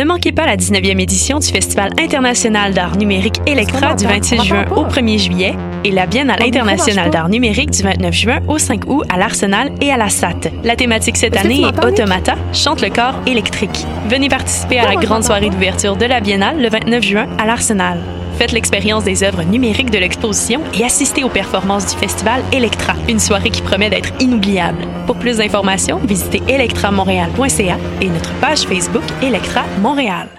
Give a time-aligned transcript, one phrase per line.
[0.00, 4.64] Ne manquez pas la 19e édition du Festival international d'art numérique Electra du 26 juin
[4.74, 5.54] au 1er juillet
[5.84, 9.92] et la Biennale internationale d'art numérique du 29 juin au 5 août à l'Arsenal et
[9.92, 10.52] à la SAT.
[10.64, 13.84] La thématique cette année est Automata, chante le corps électrique.
[14.08, 17.98] Venez participer à la grande soirée d'ouverture de la Biennale le 29 juin à l'Arsenal.
[18.40, 23.18] Faites l'expérience des œuvres numériques de l'exposition et assistez aux performances du festival Electra, une
[23.20, 24.78] soirée qui promet d'être inoubliable.
[25.06, 30.30] Pour plus d'informations, visitez electramontréal.ca et notre page Facebook Electra Montréal.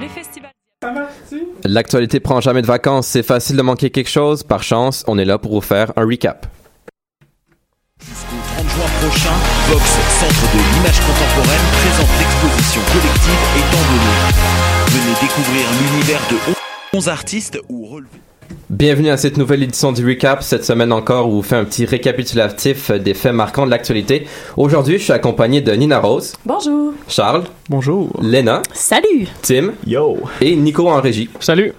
[0.00, 0.50] Le festival
[1.66, 4.42] L'actualité prend jamais de vacances, c'est facile de manquer quelque chose.
[4.42, 6.46] Par chance, on est là pour vous faire un recap.
[8.02, 9.36] Jusqu'au 30 juin prochain,
[9.68, 9.84] Vox,
[10.18, 14.14] Centre de l'image contemporaine, présente l'exposition collective Étant donné.
[14.86, 16.59] Venez découvrir l'univers de
[16.92, 18.08] 11 artistes ou relevés.
[18.68, 20.42] Bienvenue à cette nouvelle édition du Recap.
[20.42, 24.26] Cette semaine encore, où on fait un petit récapitulatif des faits marquants de l'actualité.
[24.56, 26.92] Aujourd'hui, je suis accompagné de Nina Rose, Bonjour.
[27.06, 28.10] Charles, Bonjour.
[28.20, 29.28] Lena, Salut.
[29.42, 30.18] Tim Yo.
[30.40, 31.30] et Nico en régie.
[31.38, 31.72] Salut.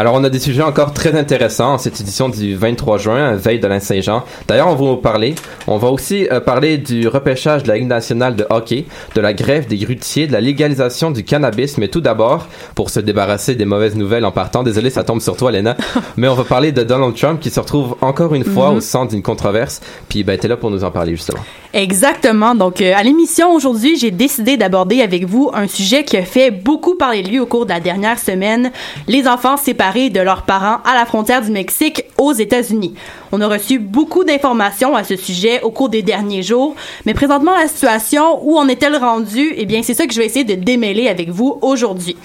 [0.00, 3.58] Alors, on a des sujets encore très intéressants en cette édition du 23 juin, veille
[3.58, 4.22] de l'Ain Saint-Jean.
[4.46, 5.34] D'ailleurs, on va vous parler.
[5.66, 8.84] On va aussi euh, parler du repêchage de la Ligue nationale de hockey,
[9.16, 11.78] de la grève des grutiers, de la légalisation du cannabis.
[11.78, 12.46] Mais tout d'abord,
[12.76, 15.76] pour se débarrasser des mauvaises nouvelles en partant, désolé, ça tombe sur toi, Lena.
[16.16, 19.10] mais on va parler de Donald Trump qui se retrouve encore une fois au centre
[19.10, 19.80] d'une controverse.
[20.08, 21.40] Puis, ben, t'es là pour nous en parler, justement.
[21.78, 22.56] Exactement.
[22.56, 26.50] Donc, euh, à l'émission aujourd'hui, j'ai décidé d'aborder avec vous un sujet qui a fait
[26.50, 28.72] beaucoup parler de lui au cours de la dernière semaine
[29.06, 32.94] les enfants séparés de leurs parents à la frontière du Mexique aux États-Unis.
[33.30, 36.74] On a reçu beaucoup d'informations à ce sujet au cours des derniers jours,
[37.06, 39.54] mais présentement, la situation, où en est-elle rendue?
[39.56, 42.16] Eh bien, c'est ça que je vais essayer de démêler avec vous aujourd'hui.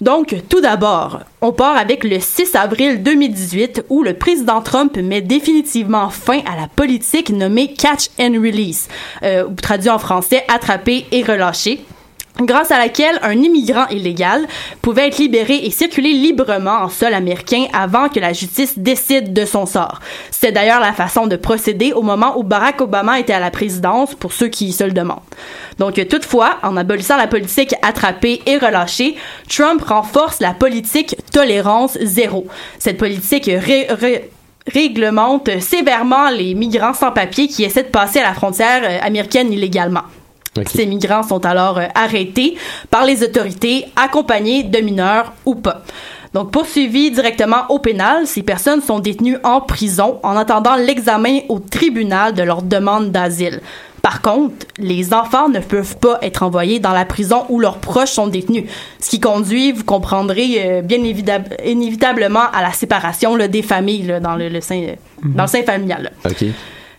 [0.00, 5.20] Donc, tout d'abord, on part avec le 6 avril 2018 où le président Trump met
[5.20, 8.88] définitivement fin à la politique nommée Catch and Release,
[9.22, 11.84] euh, traduit en français attraper et relâcher
[12.40, 14.46] grâce à laquelle un immigrant illégal
[14.82, 19.44] pouvait être libéré et circuler librement en sol américain avant que la justice décide de
[19.44, 20.00] son sort.
[20.30, 24.14] C'est d'ailleurs la façon de procéder au moment où Barack Obama était à la présidence,
[24.14, 25.20] pour ceux qui se le demandent.
[25.78, 29.16] Donc, toutefois, en abolissant la politique attraper et relâcher,
[29.48, 32.46] Trump renforce la politique tolérance zéro.
[32.78, 34.30] Cette politique ré- ré-
[34.66, 39.52] réglemente sévèrement les migrants sans papier qui essaient de passer à la frontière euh, américaine
[39.52, 40.02] illégalement.
[40.66, 42.56] Ces migrants sont alors euh, arrêtés
[42.90, 45.82] par les autorités, accompagnés de mineurs ou pas.
[46.34, 51.60] Donc, poursuivis directement au pénal, ces personnes sont détenues en prison en attendant l'examen au
[51.60, 53.60] tribunal de leur demande d'asile.
[54.02, 58.10] Par contre, les enfants ne peuvent pas être envoyés dans la prison où leurs proches
[58.12, 58.64] sont détenus,
[59.00, 60.98] ce qui conduit, vous comprendrez, euh, bien
[61.64, 64.94] inévitablement à la séparation là, des familles là, dans, le, le sein, euh,
[65.24, 66.02] dans le sein familial.
[66.04, 66.30] là.
[66.30, 66.44] OK.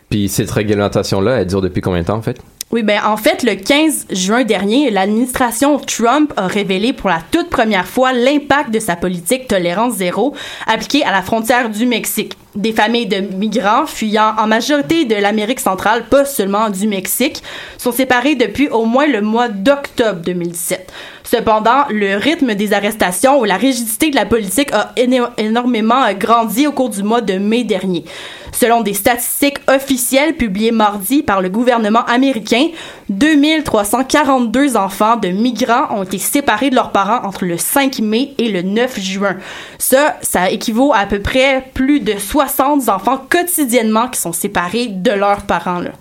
[0.10, 2.42] Puis, cette réglementation-là, elle dure depuis combien de temps, en fait?
[2.70, 7.50] Oui, ben en fait, le 15 juin dernier, l'administration Trump a révélé pour la toute
[7.50, 10.36] première fois l'impact de sa politique tolérance zéro
[10.66, 12.34] appliquée à la frontière du Mexique.
[12.56, 17.42] Des familles de migrants fuyant en majorité de l'Amérique centrale, pas seulement du Mexique,
[17.78, 20.92] sont séparées depuis au moins le mois d'octobre 2017.
[21.30, 26.14] Cependant, le rythme des arrestations ou la rigidité de la politique a éno- énormément euh,
[26.14, 28.06] grandi au cours du mois de mai dernier.
[28.54, 32.68] Selon des statistiques officielles publiées mardi par le gouvernement américain,
[33.10, 38.50] 2342 enfants de migrants ont été séparés de leurs parents entre le 5 mai et
[38.50, 39.36] le 9 juin.
[39.78, 44.88] Ça, ça équivaut à à peu près plus de 60 enfants quotidiennement qui sont séparés
[44.88, 45.80] de leurs parents.
[45.80, 45.92] Là.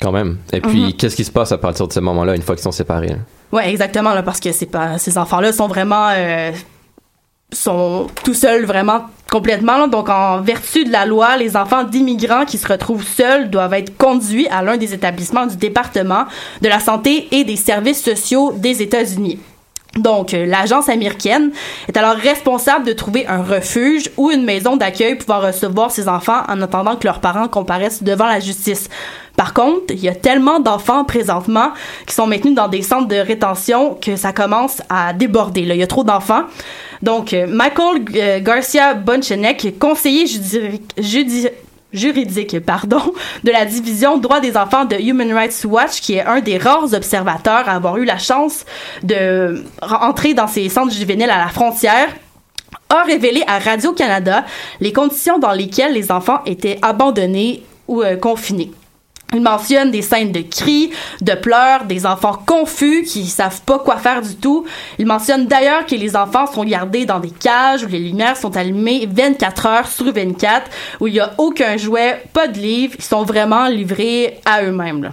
[0.00, 0.36] Quand même.
[0.52, 0.92] Et puis, Mhm.
[0.92, 3.08] qu'est-ce qui se passe à partir de ce moment-là, une fois qu'ils sont séparés?
[3.08, 3.16] là?
[3.54, 6.50] Ouais, exactement, parce que ces enfants-là sont vraiment, euh,
[7.52, 9.86] sont tout seuls vraiment complètement.
[9.86, 13.96] Donc, en vertu de la loi, les enfants d'immigrants qui se retrouvent seuls doivent être
[13.96, 16.24] conduits à l'un des établissements du département
[16.62, 19.38] de la santé et des services sociaux des États-Unis.
[19.98, 21.52] Donc, euh, l'agence américaine
[21.86, 26.42] est alors responsable de trouver un refuge ou une maison d'accueil pouvant recevoir ces enfants
[26.48, 28.88] en attendant que leurs parents comparaissent devant la justice.
[29.36, 31.72] Par contre, il y a tellement d'enfants présentement
[32.06, 35.62] qui sont maintenus dans des centres de rétention que ça commence à déborder.
[35.62, 36.44] Il y a trop d'enfants.
[37.02, 40.26] Donc, euh, Michael euh, Garcia Bonchenek, conseiller
[41.92, 46.40] juridique pardon, de la division droits des enfants de Human Rights Watch, qui est un
[46.40, 48.64] des rares observateurs à avoir eu la chance
[49.02, 52.08] de rentrer dans ces centres juvéniles à la frontière,
[52.88, 54.44] a révélé à Radio-Canada
[54.80, 58.70] les conditions dans lesquelles les enfants étaient abandonnés ou euh, confinés.
[59.32, 60.90] Il mentionne des scènes de cris,
[61.20, 64.64] de pleurs, des enfants confus qui savent pas quoi faire du tout.
[64.98, 68.56] Il mentionne d'ailleurs que les enfants sont gardés dans des cages où les lumières sont
[68.56, 73.04] allumées 24 heures sur 24, où il y a aucun jouet, pas de livre, ils
[73.04, 75.10] sont vraiment livrés à eux-mêmes.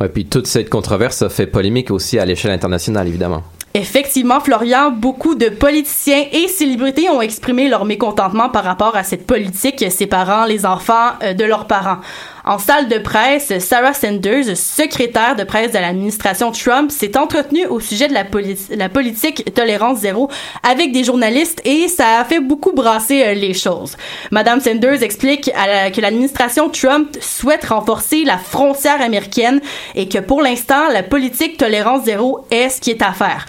[0.00, 3.42] Ouais, puis toute cette controverse a fait polémique aussi à l'échelle internationale, évidemment.
[3.76, 9.26] Effectivement, Florian, beaucoup de politiciens et célébrités ont exprimé leur mécontentement par rapport à cette
[9.26, 11.98] politique séparant les enfants euh, de leurs parents.
[12.46, 17.80] En salle de presse, Sarah Sanders, secrétaire de presse de l'administration Trump, s'est entretenue au
[17.80, 20.30] sujet de la, politique tolérance zéro
[20.62, 23.96] avec des journalistes et ça a fait beaucoup brasser euh, les choses.
[24.30, 25.50] Madame Sanders explique
[25.94, 29.62] que l'administration Trump souhaite renforcer la frontière américaine
[29.94, 33.46] et que pour l'instant, la politique tolérance zéro est ce qui est à faire.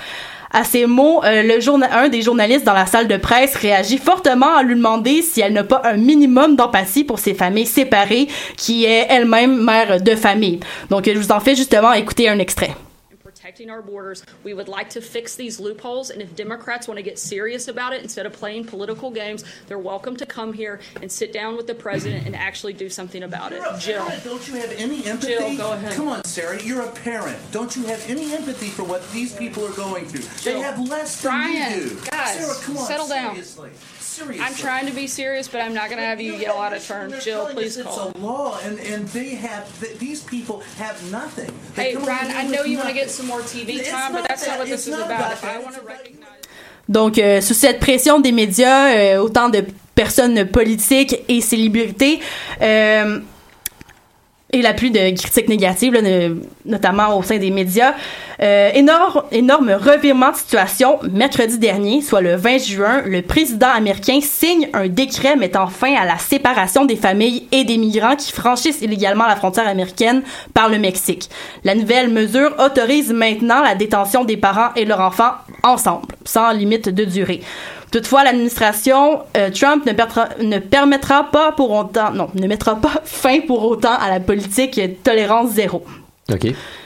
[0.58, 3.98] À ces mots, euh, le journal, un des journalistes dans la salle de presse réagit
[3.98, 8.30] fortement à lui demander si elle n'a pas un minimum d'empathie pour ces familles séparées,
[8.56, 10.62] qui est elle-même mère de famille.
[10.90, 12.74] Donc, je vous en fais justement écouter un extrait.
[13.46, 14.26] Protecting our borders.
[14.44, 17.94] We would like to fix these loopholes, and if Democrats want to get serious about
[17.94, 21.68] it instead of playing political games, they're welcome to come here and sit down with
[21.68, 23.62] the president and actually do something about it.
[23.78, 24.24] Jill, parent.
[24.24, 25.36] don't you have any empathy?
[25.36, 25.94] Jill, go ahead.
[25.94, 27.38] Come on, Sarah, you're a parent.
[27.52, 30.24] Don't you have any empathy for what these people are going through?
[30.42, 32.02] Jill, they have less than Brian, you do.
[32.10, 33.36] Guys, Sarah, come on, settle down.
[33.36, 33.70] Seriously.
[34.22, 36.86] I'm trying to be serious, but I'm not going to have you yell out of
[36.86, 37.14] turn.
[37.22, 38.10] Jill, please call.
[38.10, 39.66] It's a law, and, and they have,
[40.00, 41.52] these people have nothing.
[41.76, 44.48] They hey, Brian, I know you want to get some more TV time, but that's
[44.48, 45.34] not what this is about.
[45.34, 46.30] If I want to recognize...
[46.88, 49.64] Donc, euh, sous cette pression des médias, euh, autant de
[49.96, 52.20] personnes politiques et célébrités,
[52.62, 53.20] euh,
[54.54, 56.02] et la pluie de critiques négatives, là,
[56.66, 57.94] notamment au sein des médias.
[58.42, 61.00] Euh, énorme, énorme revirement de situation.
[61.12, 66.06] Mercredi dernier, soit le 20 juin, le président américain signe un décret mettant fin à
[66.06, 70.22] la séparation des familles et des migrants qui franchissent illégalement la frontière américaine
[70.54, 71.30] par le Mexique.
[71.64, 75.32] La nouvelle mesure autorise maintenant la détention des parents et leurs enfants
[75.64, 77.42] ensemble, sans limite de durée.
[77.92, 83.64] Toutefois, l'administration euh, Trump ne, permettra pas pour autant, non, ne mettra pas fin pour
[83.64, 85.84] autant à la politique tolérance zéro.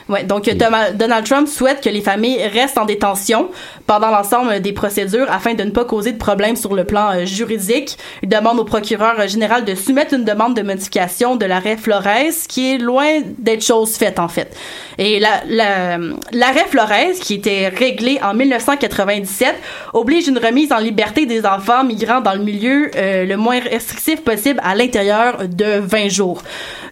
[0.10, 3.50] Ouais, donc Donald Trump souhaite que les familles restent en détention
[3.86, 7.26] pendant l'ensemble des procédures afin de ne pas causer de problèmes sur le plan euh,
[7.26, 7.96] juridique.
[8.24, 12.74] Il demande au procureur général de soumettre une demande de modification de l'arrêt Flores, qui
[12.74, 14.58] est loin d'être chose faite en fait.
[14.98, 16.00] Et l'arrêt
[16.32, 19.56] la, Flores, qui était réglé en 1997,
[19.94, 24.22] oblige une remise en liberté des enfants migrants dans le milieu euh, le moins restrictif
[24.24, 26.42] possible à l'intérieur de 20 jours.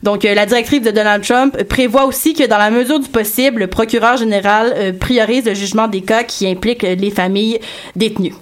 [0.04, 3.62] Donc, euh, la directrice de Donald Trump prévoit aussi que dans la mesure du possible,
[3.62, 7.60] le procureur général euh, priorise le jugement des cas qui impliquent les familles
[7.96, 8.36] détenues.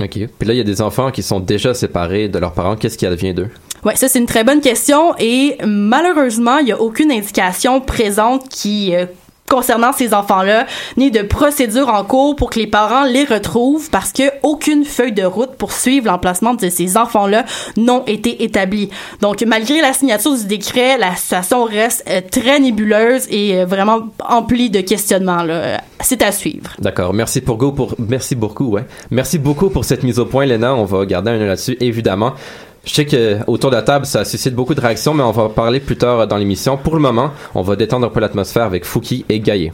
[0.00, 0.10] OK.
[0.10, 2.76] Puis là, il y a des enfants qui sont déjà séparés de leurs parents.
[2.76, 3.50] Qu'est-ce qui advient d'eux?
[3.84, 8.48] Ouais, ça c'est une très bonne question et malheureusement, il n'y a aucune indication présente
[8.48, 9.06] qui euh,
[9.52, 10.66] concernant ces enfants-là,
[10.96, 15.12] ni de procédure en cours pour que les parents les retrouvent parce que aucune feuille
[15.12, 17.44] de route pour suivre l'emplacement de ces enfants-là
[17.76, 18.88] n'ont été établie.
[19.20, 24.00] Donc, malgré la signature du décret, la situation reste euh, très nébuleuse et euh, vraiment
[24.26, 25.44] emplie de questionnements.
[26.00, 26.70] C'est à suivre.
[26.78, 27.12] D'accord.
[27.12, 28.70] Merci pour, pour merci beaucoup.
[28.70, 28.86] Ouais.
[29.10, 30.74] Merci beaucoup pour cette mise au point, Léna.
[30.74, 32.32] On va garder un œil là-dessus, évidemment.
[32.84, 35.44] Je sais que autour de la table, ça suscite beaucoup de réactions, mais on va
[35.44, 36.76] en parler plus tard dans l'émission.
[36.76, 39.72] Pour le moment, on va détendre un peu l'atmosphère avec Fouki et Gaillé.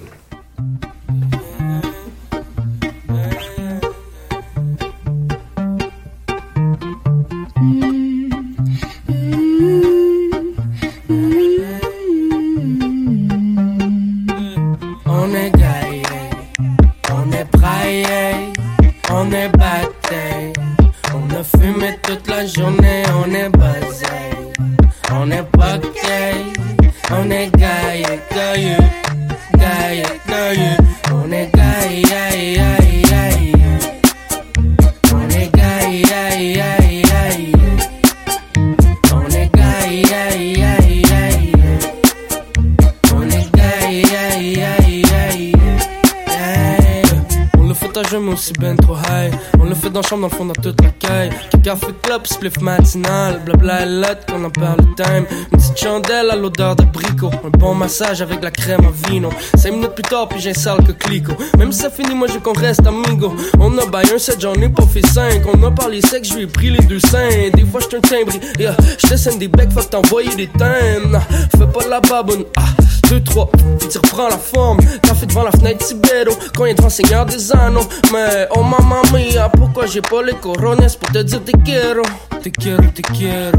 [52.28, 55.24] Spliff matinal, blabla lettre qu'on en parle le time.
[55.52, 57.30] Une petite chandelle à l'odeur d'abricot.
[57.44, 59.30] Un bon massage avec la crème à vino.
[59.56, 61.32] Cinq minutes plus tard, puis j'ai sale que clico.
[61.56, 63.34] Même si ça finit, moi je qu'on reste amigo.
[63.58, 65.42] On a baillé un set, j'en ai pas fait cinq.
[65.52, 67.50] On a parlé sexe, je lui ai pris les deux seins.
[67.54, 68.76] Des fois j'suis un timbre, yeah.
[68.98, 71.18] J'te des becs, faut t'envoyer des thèmes.
[71.56, 72.62] Fais pas la baboune, ah.
[73.08, 74.78] 2, 3, puis tu reprends la forme.
[75.02, 77.88] T'as fait devant la fenêtre Tibero, quand il est devant Seigneur des Anneaux.
[78.12, 82.02] Mais oh maman mia, pourquoi j'ai pas les corones pour te dire te quiero?
[82.42, 83.58] Te quiero, te quiero,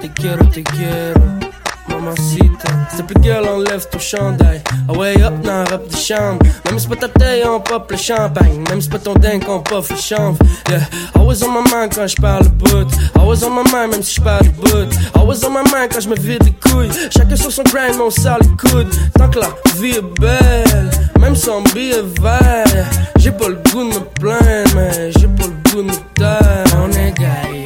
[0.00, 1.49] te quiero, te quiero.
[1.88, 4.62] Mamacita, te plaît, girl, enlève ton chandail.
[4.88, 6.38] Ah ouais, hop, dans robe de chambre.
[6.66, 8.64] Même si pas ta taille, on pop le champagne.
[8.68, 10.38] Même si pas ton dingue, on pop le chanvre.
[10.68, 10.80] Yeah,
[11.16, 12.90] I was on my mind quand je parle de bout.
[13.16, 14.92] I was on my mind, même si je parle de bout.
[15.16, 16.90] I was on my mind quand je me vide les couilles.
[17.10, 18.94] Chacun sur son grind, mais on sort les coudes.
[19.18, 20.90] Tant que la vie est belle.
[21.18, 22.86] Même sans billet vert,
[23.18, 26.64] j'ai pas le goût de me plaindre, mais j'ai pas le goût de me taire.
[26.82, 27.64] On est gaillé,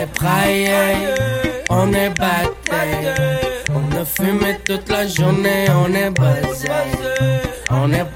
[0.00, 0.94] est braillé,
[1.68, 2.82] on est batté.
[3.74, 6.68] On a fumé toute la journée, on est basé.
[7.70, 8.06] On est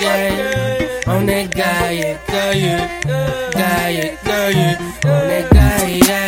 [0.00, 0.32] gay,
[1.06, 2.76] on est gaillé, gaillé,
[3.54, 4.68] gaillé, gaillé.
[5.04, 6.25] On est gaillé.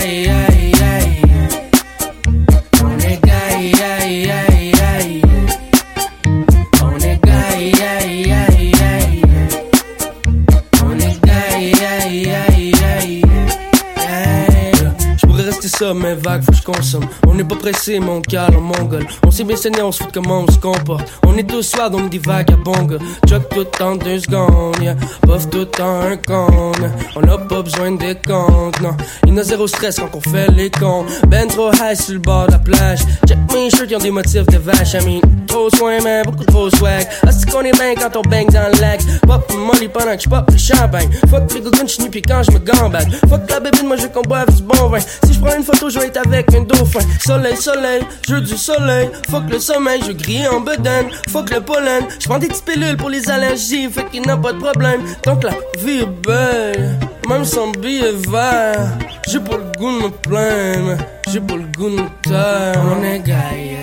[15.95, 17.07] Mais vague, faut que je consomme.
[17.27, 19.07] On n'est pas pressé, mon calme, en mongol.
[19.27, 21.11] On s'est bien saigné, on se fout comment on se comporte.
[21.27, 22.97] On est tous dans des vagues à bonga.
[23.27, 24.97] Chuck tout en deux secondes, yeah.
[25.23, 26.73] Puff tout en un con.
[27.17, 28.97] On n'a pas besoin de comptes, non.
[29.27, 31.05] Il y a zéro stress quand on fait les cons.
[31.29, 33.01] Ben trop high sur le bord de la plage.
[33.27, 34.95] Check mes shirts, y'ont des motifs de vache.
[34.95, 37.07] I mean, trop soin, mais beaucoup trop swag.
[37.31, 39.01] C'est qu'on est bien quand on bang dans le lac?
[39.27, 41.09] Pop molly pendant que je pop le champagne.
[41.31, 43.09] Fuck les gogoons, j'suis puis quand je me gambade.
[43.29, 44.99] Fuck la bébé, moi je boive du bon vin.
[44.99, 47.01] Si je prends une photo, je vais être avec un dauphin.
[47.25, 49.11] Soleil, soleil, jeu du soleil.
[49.31, 51.07] Fuck le sommeil, je grille en bedaine.
[51.29, 53.89] Fuck le pollen, je prends des petites pilules pour les allergies.
[53.89, 55.03] Fait qu'il n'a pas de problème.
[55.23, 58.91] Tant que la vie est belle, même sans billet vert.
[59.29, 62.83] J'ai pas le goût de me plaindre, j'ai pas le goût de me taire.
[62.85, 63.79] On est gaillé,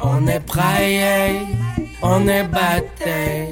[0.00, 1.40] on est braillé,
[2.02, 3.48] on est batté.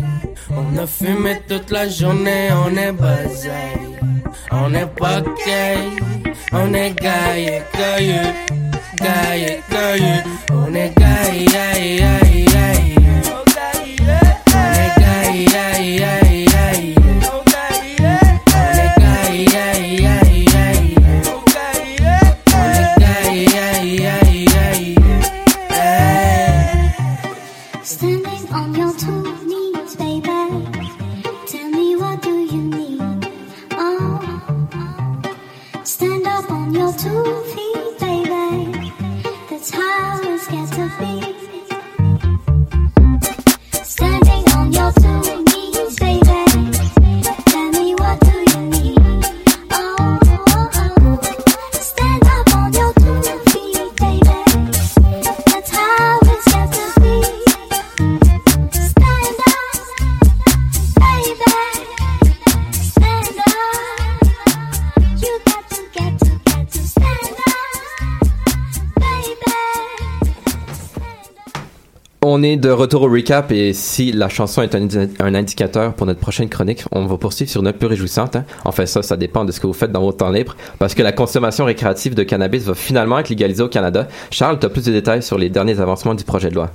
[0.51, 3.51] On a fumé toute la journée, on est basé.
[4.51, 5.23] On est pas
[6.53, 8.21] on est gaillé, gaillé,
[8.97, 10.15] gaillé, gaillé.
[10.53, 13.02] On est gaillé, gaillé, gaillé,
[72.53, 76.07] est de retour au recap et si la chanson est un, indi- un indicateur pour
[76.07, 78.37] notre prochaine chronique, on va poursuivre sur notre plus réjouissante.
[78.37, 78.45] Hein?
[78.65, 81.03] Enfin ça, ça dépend de ce que vous faites dans votre temps libre parce que
[81.03, 84.09] la consommation récréative de cannabis va finalement être légalisée au Canada.
[84.31, 86.71] Charles, tu as plus de détails sur les derniers avancements du projet de loi?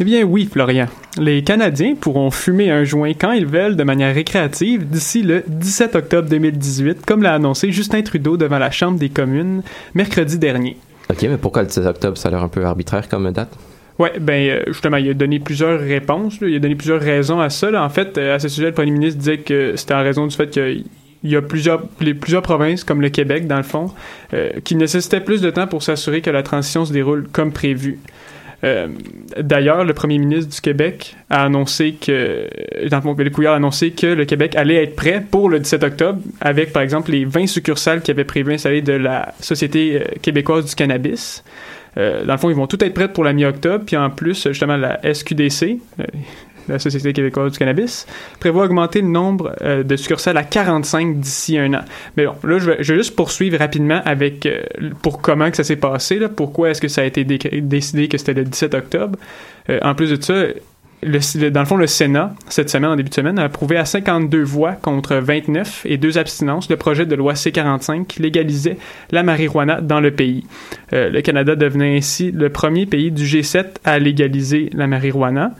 [0.00, 0.86] Eh bien oui, Florian.
[1.18, 5.94] Les Canadiens pourront fumer un joint quand ils veulent de manière récréative d'ici le 17
[5.94, 9.62] octobre 2018, comme l'a annoncé Justin Trudeau devant la Chambre des communes
[9.94, 10.76] mercredi dernier.
[11.10, 13.52] Ok, mais pourquoi le 16 octobre, ça a l'air un peu arbitraire comme date?
[13.98, 17.48] Ouais, ben euh, justement, il a donné plusieurs réponses, il a donné plusieurs raisons à
[17.48, 17.70] ça.
[17.82, 20.34] En fait, euh, à ce sujet, le premier ministre disait que c'était en raison du
[20.34, 20.84] fait qu'il
[21.22, 23.92] y a plusieurs, les, plusieurs provinces, comme le Québec, dans le fond,
[24.32, 27.98] euh, qui nécessitaient plus de temps pour s'assurer que la transition se déroule comme prévu.
[29.38, 32.48] D'ailleurs, le premier ministre du Québec a annoncé que,
[32.88, 36.22] dans le Couillard a annoncé que le Québec allait être prêt pour le 17 octobre,
[36.40, 40.74] avec par exemple les 20 succursales qui avaient prévu installer de la Société québécoise du
[40.74, 41.44] cannabis.
[41.96, 44.48] Euh, dans le fond, ils vont tout être prêts pour la mi-octobre, puis en plus,
[44.48, 46.04] justement, la SQDC, euh,
[46.68, 48.06] la Société québécoise du cannabis,
[48.40, 51.82] prévoit augmenter le nombre euh, de succursales à 45 d'ici un an.
[52.16, 54.48] Mais bon, là, je vais, juste poursuivre rapidement avec
[55.02, 58.18] pour comment que ça s'est passé, pourquoi est-ce que ça a été dé- décidé que
[58.18, 59.18] c'était le 17 octobre.
[59.82, 60.46] En plus de ça,
[61.04, 64.42] dans le fond, le Sénat, cette semaine, en début de semaine, a approuvé à 52
[64.42, 68.78] voix contre 29 et deux abstinences le projet de loi C-45 qui légalisait
[69.10, 70.44] la marijuana dans le pays.
[70.92, 75.52] Euh, le Canada devenait ainsi le premier pays du G7 à légaliser la marijuana.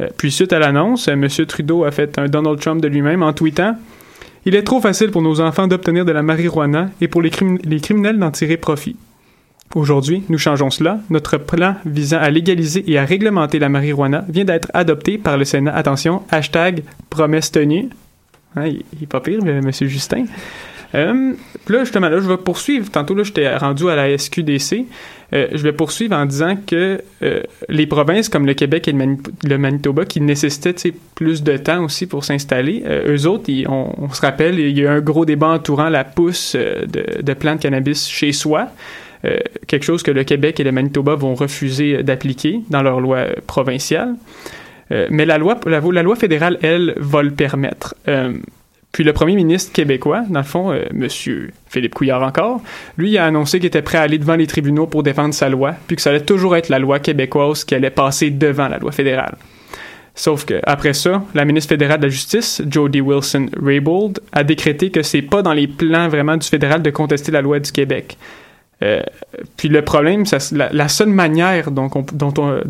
[0.00, 1.26] Euh, puis suite à l'annonce, M.
[1.28, 3.76] Trudeau a fait un Donald Trump de lui-même en tweetant
[4.44, 8.18] Il est trop facile pour nos enfants d'obtenir de la marijuana et pour les criminels
[8.18, 8.96] d'en tirer profit.
[9.74, 11.00] Aujourd'hui, nous changeons cela.
[11.08, 15.44] Notre plan visant à légaliser et à réglementer la marijuana vient d'être adopté par le
[15.44, 15.74] Sénat.
[15.74, 17.88] Attention, hashtag promesse tenue.
[18.54, 19.70] Hein, il, il est pas pire, M.
[19.72, 20.24] Justin.
[20.94, 21.32] Euh,
[21.68, 22.90] là, justement, là, je vais poursuivre.
[22.90, 24.84] Tantôt, là, j'étais rendu à la SQDC.
[25.32, 28.98] Euh, je vais poursuivre en disant que euh, les provinces comme le Québec et le,
[28.98, 34.20] Mani- le Manitoba, qui nécessitaient plus de temps aussi pour s'installer, eux autres, on, se
[34.20, 37.60] rappelle, il y a eu un gros débat entourant la pousse de, de plants de
[37.62, 38.68] cannabis chez soi.
[39.24, 43.18] Euh, quelque chose que le Québec et le Manitoba vont refuser d'appliquer dans leur loi
[43.18, 44.14] euh, provinciale.
[44.90, 45.56] Euh, mais la loi,
[46.16, 47.94] fédérale, elle, va le permettre.
[48.90, 52.60] Puis le premier ministre québécois, dans le fond, Monsieur Philippe Couillard encore,
[52.98, 55.74] lui a annoncé qu'il était prêt à aller devant les tribunaux pour défendre sa loi,
[55.86, 58.92] puis que ça allait toujours être la loi québécoise qui allait passer devant la loi
[58.92, 59.36] fédérale.
[60.14, 64.90] Sauf que après ça, la ministre fédérale de la Justice, Jody Wilson Raybould, a décrété
[64.90, 68.18] que c'est pas dans les plans vraiment du fédéral de contester la loi du Québec.
[68.82, 69.02] Euh,
[69.56, 72.60] puis le problème, la, seule manière dont on, dont on,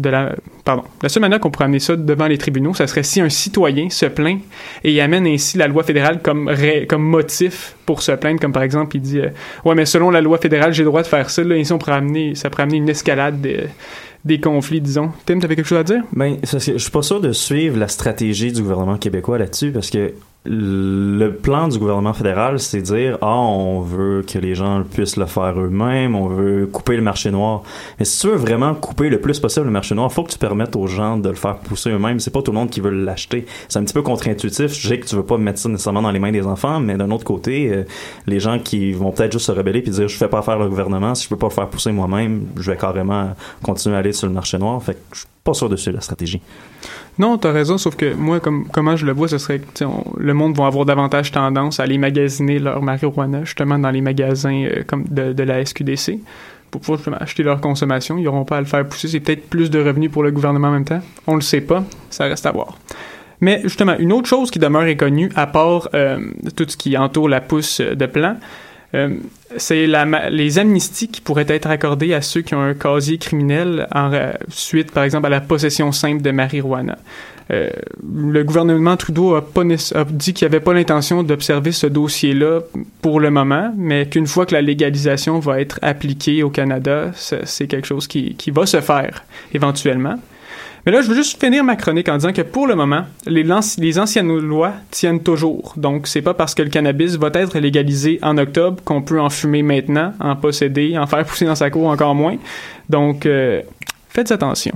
[0.65, 3.29] pardon, la seule manière qu'on pourrait amener ça devant les tribunaux, ça serait si un
[3.29, 4.41] citoyen se plaint
[4.85, 6.51] et amène ainsi la loi fédérale comme,
[6.99, 9.29] motif pour se plaindre, comme par exemple il dit, euh,
[9.65, 11.79] ouais mais selon la loi fédérale j'ai le droit de faire ça, là, ici on
[11.79, 11.93] pourrait
[12.35, 13.67] ça pourrait amener une escalade de-
[14.25, 15.11] des conflits, disons.
[15.27, 16.03] Tim, t'avais quelque chose à dire?
[16.13, 20.13] Ben, je suis pas sûr de suivre la stratégie du gouvernement québécois là-dessus parce que
[20.45, 25.27] le plan du gouvernement fédéral, c'est dire ah on veut que les gens puissent le
[25.27, 27.63] faire eux-mêmes, on veut couper le marché noir.
[28.01, 30.39] Mais si tu veux vraiment couper le plus possible le marché noir, faut que tu
[30.39, 32.19] permettes aux gens de le faire pousser eux-mêmes.
[32.19, 33.47] C'est pas tout le monde qui veut l'acheter.
[33.69, 34.73] C'est un petit peu contre-intuitif.
[34.73, 36.97] Je sais que tu veux pas mettre ça nécessairement dans les mains des enfants, mais
[36.97, 37.85] d'un autre côté, euh,
[38.27, 40.69] les gens qui vont peut-être juste se rebeller puis dire je fais pas affaire le
[40.69, 43.31] gouvernement, si je peux pas le faire pousser moi-même, je vais carrément
[43.63, 44.83] continuer à aller sur le marché noir.
[44.83, 46.41] Fait que je suis pas sûr de la stratégie.
[47.19, 49.85] Non, t'as raison, sauf que moi, comme comment je le vois, ce serait que
[50.17, 54.65] le monde va avoir davantage tendance à aller magasiner leur marijuana justement dans les magasins
[54.65, 56.21] euh, comme de, la SQDC
[56.71, 58.17] pour pouvoir acheter leur consommation.
[58.17, 59.09] Ils n'auront pas à le faire pousser.
[59.09, 61.01] C'est peut-être plus de revenus pour le gouvernement en même temps.
[61.27, 61.85] On le sait pas.
[62.09, 62.79] Ça reste à voir.
[63.43, 66.19] Mais justement, une autre chose qui demeure inconnue, à part euh,
[66.57, 68.37] tout ce qui entoure la pousse de plan,
[68.95, 69.17] euh,
[69.57, 69.87] c'est
[70.31, 74.11] les amnisties qui pourraient être accordées à ceux qui ont un casier criminel en
[74.49, 76.99] suite, par exemple, à la possession simple de marijuana.
[77.51, 77.71] Euh,
[78.03, 79.45] le gouvernement Trudeau a,
[80.11, 82.61] dit qu'il n'avait pas l'intention d'observer ce dossier-là
[83.03, 87.67] pour le moment, mais qu'une fois que la légalisation va être appliquée au Canada, c'est
[87.67, 90.19] quelque chose qui va se faire éventuellement.
[90.85, 93.99] Mais là, je veux juste finir ma chronique en disant que pour le moment, les,
[93.99, 95.75] anciennes lois tiennent toujours.
[95.77, 99.31] Donc, c'est pas parce que le cannabis va être légalisé en octobre qu'on peut en
[99.31, 102.37] fumer maintenant, en posséder, en faire pousser dans sa cour encore moins.
[102.89, 103.63] Donc, euh,
[104.09, 104.75] faites attention.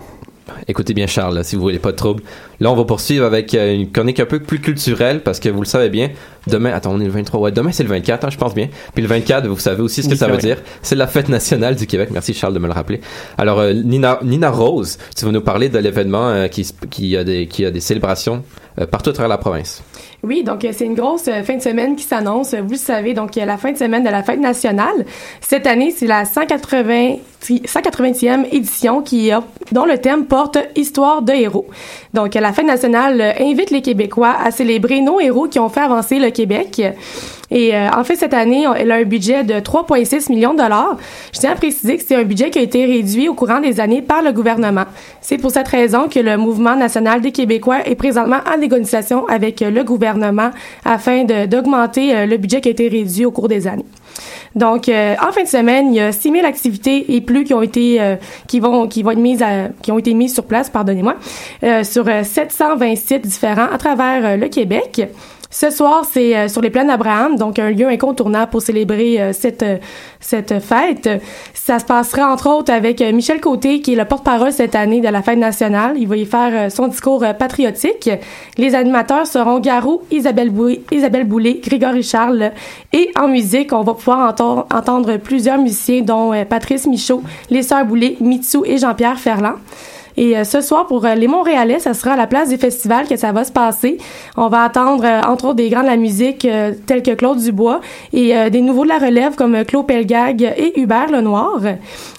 [0.69, 2.23] Écoutez bien Charles, si vous voulez pas de trouble.
[2.61, 5.61] Là, on va poursuivre avec euh, une chronique un peu plus culturelle parce que vous
[5.61, 6.11] le savez bien.
[6.47, 7.41] Demain, attends, on est le 23.
[7.41, 8.69] Ouais, demain c'est le 24, hein, je pense bien.
[8.95, 10.43] Puis le 24, vous savez aussi ce que Oui, ça veut vrai.
[10.43, 10.59] dire.
[10.83, 12.11] C'est la fête nationale du Québec.
[12.13, 13.01] Merci Charles de me le rappeler.
[13.39, 17.49] Alors euh, Nina, Nina Rose, tu vas nous parler de l'événement euh, qui, a des
[17.49, 18.45] qui a des célébrations
[18.81, 19.83] euh, partout à travers la province.
[20.23, 22.55] Oui, donc euh, c'est une grosse euh, fin de semaine qui s'annonce.
[22.55, 25.05] Vous le savez, donc euh, la fin de semaine de la fête nationale.
[25.41, 31.33] Cette année, c'est la 180, 180e édition qui a, dont le thème porte Histoire de
[31.33, 31.67] héros.
[32.15, 35.69] Donc euh, la fête nationale euh, invite les Québécois à célébrer nos héros qui ont
[35.69, 36.83] fait avancer le Québec.
[37.51, 40.97] Et euh, en fait, cette année, elle a un budget de 3,6 millions de dollars.
[41.33, 43.79] Je tiens à préciser que c'est un budget qui a été réduit au courant des
[43.81, 44.85] années par le gouvernement.
[45.21, 49.63] C'est pour cette raison que le Mouvement national des Québécois est présentement en négociation avec
[49.63, 50.06] euh, le gouvernement
[50.85, 53.87] afin d'augmenter euh, le budget qui a été réduit au cours des années.
[54.55, 57.53] Donc, euh, en fin de semaine, il y a 6 000 activités et plus qui
[57.53, 58.17] ont été euh,
[58.49, 59.45] qui vont qui vont être mises
[59.83, 61.17] qui ont été mises sur place, pardonnez-moi,
[61.83, 65.03] sur euh, 720 sites différents à travers le Québec.
[65.49, 69.33] Ce soir, c'est euh, sur les plaines d'Abraham, donc un lieu incontournable pour célébrer euh,
[69.33, 69.79] cette euh,
[70.21, 71.09] cette fête.
[71.55, 75.01] Ça se passera entre autres avec euh, Michel Côté, qui est le porte-parole cette année
[75.01, 75.95] de la fête nationale.
[75.99, 78.11] Il va y faire euh, son discours euh, patriotique.
[78.59, 82.51] Les animateurs seront Garou, Isabelle Boulay, Isabelle Boulay, Grégory Charles.
[82.93, 87.85] Et en musique, on va pouvoir enten- entendre plusieurs musiciens, dont Patrice Michaud, les Sœurs
[87.87, 89.55] Boulay, Mitsou et Jean-Pierre Ferland.
[90.17, 93.07] Et euh, ce soir, pour euh, les Montréalais, ça sera à la place des festivals
[93.07, 93.99] que ça va se passer.
[94.37, 96.47] On va attendre, euh, entre autres, des grands de la musique
[96.87, 97.81] tels que Claude Dubois
[98.13, 101.61] et des nouveaux de la relève comme Claude Pelgag et Hubert Lenoir.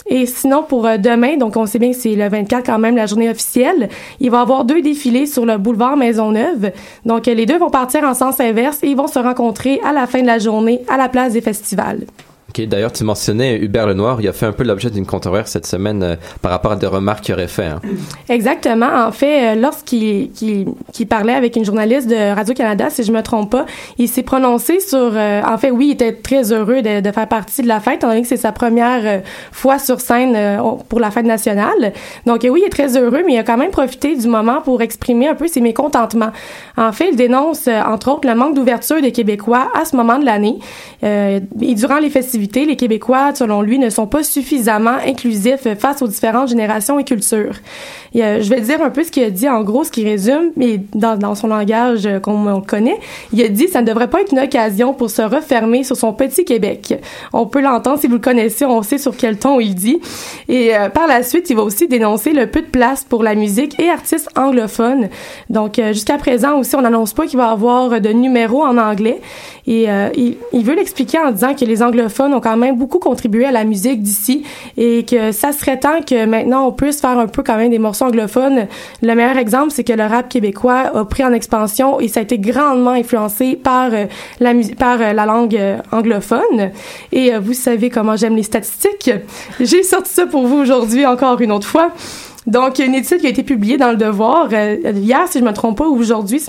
[0.07, 3.05] Et sinon, pour demain, donc on sait bien que c'est le 24 quand même, la
[3.05, 6.71] journée officielle, il va y avoir deux défilés sur le boulevard Maisonneuve.
[7.05, 10.07] Donc les deux vont partir en sens inverse et ils vont se rencontrer à la
[10.07, 12.05] fin de la journée à la place des festivals.
[12.65, 14.19] D'ailleurs, tu mentionnais Hubert Lenoir.
[14.21, 16.87] Il a fait un peu l'objet d'une controverse cette semaine euh, par rapport à des
[16.87, 17.65] remarques qu'il aurait fait.
[17.65, 17.79] hein.
[18.29, 18.87] Exactement.
[19.07, 23.21] En fait, euh, lorsqu'il qu'il- qu'il parlait avec une journaliste de Radio-Canada, si je me
[23.21, 23.65] trompe pas,
[23.97, 24.97] il s'est prononcé sur...
[24.97, 28.07] euh, en fait, oui, il était très heureux de, faire partie de la fête, étant
[28.09, 30.37] donné que c'est sa première fois sur scène
[30.89, 31.93] pour la fête nationale.
[32.25, 34.81] Donc oui, il est très heureux, mais il a quand même profité du moment pour
[34.81, 36.31] exprimer un peu ses mécontentements.
[36.77, 40.25] En fait, il dénonce, entre autres, le manque d'ouverture des Québécois à ce moment de
[40.25, 40.57] l'année.
[41.03, 46.07] Et durant les festivités, les Québécois, selon lui, ne sont pas suffisamment inclusifs face aux
[46.07, 47.55] différentes générations et cultures.
[48.15, 50.51] Euh, je vais dire un peu ce qu'il a dit, en gros, ce qui résume,
[50.55, 52.99] mais dans, dans son langage euh, qu'on on connaît.
[53.33, 56.13] Il a dit ça ne devrait pas être une occasion pour se refermer sur son
[56.13, 56.99] petit Québec.
[57.33, 59.99] On peut l'entendre si vous le connaissez, on sait sur quel ton il dit.
[60.47, 63.35] Et euh, par la suite, il va aussi dénoncer le peu de place pour la
[63.35, 65.09] musique et artistes anglophones.
[65.49, 69.21] Donc, jusqu'à présent aussi, on n'annonce pas qu'il va avoir de numéros en anglais.
[69.67, 73.51] Et il, il veut l'expliquer en disant que les anglophones quand même beaucoup contribué à
[73.51, 74.43] la musique d'ici
[74.77, 77.79] et que ça serait temps que maintenant on puisse faire un peu quand même des
[77.79, 78.67] morceaux anglophones.
[79.01, 82.23] Le meilleur exemple, c'est que le rap québécois a pris en expansion et ça a
[82.23, 84.05] été grandement influencé par euh,
[84.39, 86.71] la par euh, la langue euh, anglophone.
[87.11, 89.11] Et vous savez comment j'aime les statistiques.
[89.59, 91.91] J'ai sorti ça pour vous aujourd'hui encore une autre fois.
[92.47, 95.27] Donc, il y a une étude qui a été publiée dans le Devoir euh, hier,
[95.29, 96.41] si je me trompe pas, ou aujourd'hui.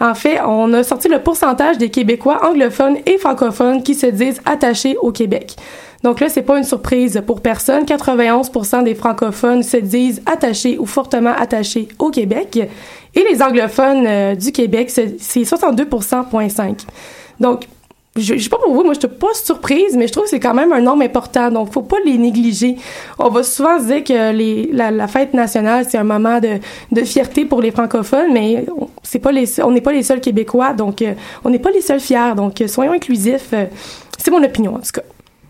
[0.00, 4.40] En fait, on a sorti le pourcentage des Québécois anglophones et francophones qui se disent
[4.46, 5.54] attachés au Québec.
[6.02, 7.84] Donc là, c'est pas une surprise pour personne.
[7.84, 12.58] 91% des francophones se disent attachés ou fortement attachés au Québec.
[13.14, 16.76] Et les anglophones euh, du Québec, c'est 62,5%.
[17.40, 17.66] Donc,
[18.16, 20.30] je, je sais pas pour vous, moi je suis pas surprise, mais je trouve que
[20.30, 22.76] c'est quand même un nombre important, donc faut pas les négliger.
[23.18, 26.58] On va souvent se dire que les, la, la fête nationale c'est un moment de,
[26.92, 30.20] de fierté pour les francophones, mais on- c'est pas les, on n'est pas les seuls
[30.20, 33.48] Québécois, donc euh, on n'est pas les seuls fiers, donc euh, soyons inclusifs.
[33.52, 33.64] euh,
[34.18, 35.02] c'est mon opinion en tout cas.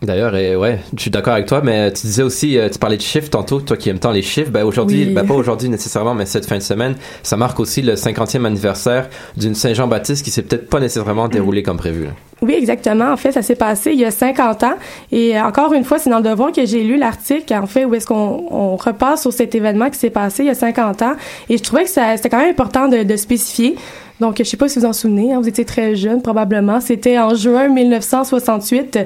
[0.02, 2.98] D'ailleurs, et ouais, je suis d'accord avec toi, mais tu disais aussi, euh, tu parlais
[2.98, 5.14] de chiffres tantôt, toi qui aimes tant les chiffres, ben aujourd'hui, Oui.
[5.14, 9.08] ben pas aujourd'hui nécessairement, mais cette fin de semaine, ça marque aussi le 50e anniversaire
[9.38, 12.04] d'une Saint-Jean-Baptiste qui s'est peut-être pas nécessairement déroulée comme prévu.
[12.04, 12.10] là.
[12.42, 13.10] Oui, exactement.
[13.12, 14.74] En fait, ça s'est passé il y a 50 ans.
[15.12, 17.84] Et euh, encore une fois, c'est dans le devoir que j'ai lu l'article, en fait,
[17.84, 21.02] où est-ce qu'on on repasse sur cet événement qui s'est passé il y a 50
[21.02, 21.12] ans.
[21.48, 23.76] Et je trouvais que ça- c'était quand même important de, de spécifier.
[24.20, 26.80] Donc, je sais pas si vous en souvenez, hein, vous étiez très jeune probablement.
[26.80, 28.98] C'était en juin 1968.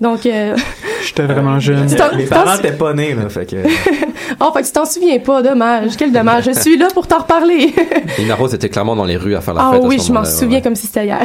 [0.00, 0.56] Donc, euh,
[1.06, 1.86] J'étais vraiment jeune.
[1.86, 3.56] Tu t'en- Mes parents sou- étaient pas nés, là, fait que...
[4.40, 5.92] oh, fait que tu t'en souviens pas, dommage.
[5.96, 6.44] Quel dommage.
[6.46, 7.72] Je suis là pour t'en reparler.
[8.18, 9.82] Lina Rose était clairement dans les rues à faire la Ah fête.
[9.84, 10.62] oui, ce je m'en souviens ouais.
[10.62, 11.22] comme si c'était hier.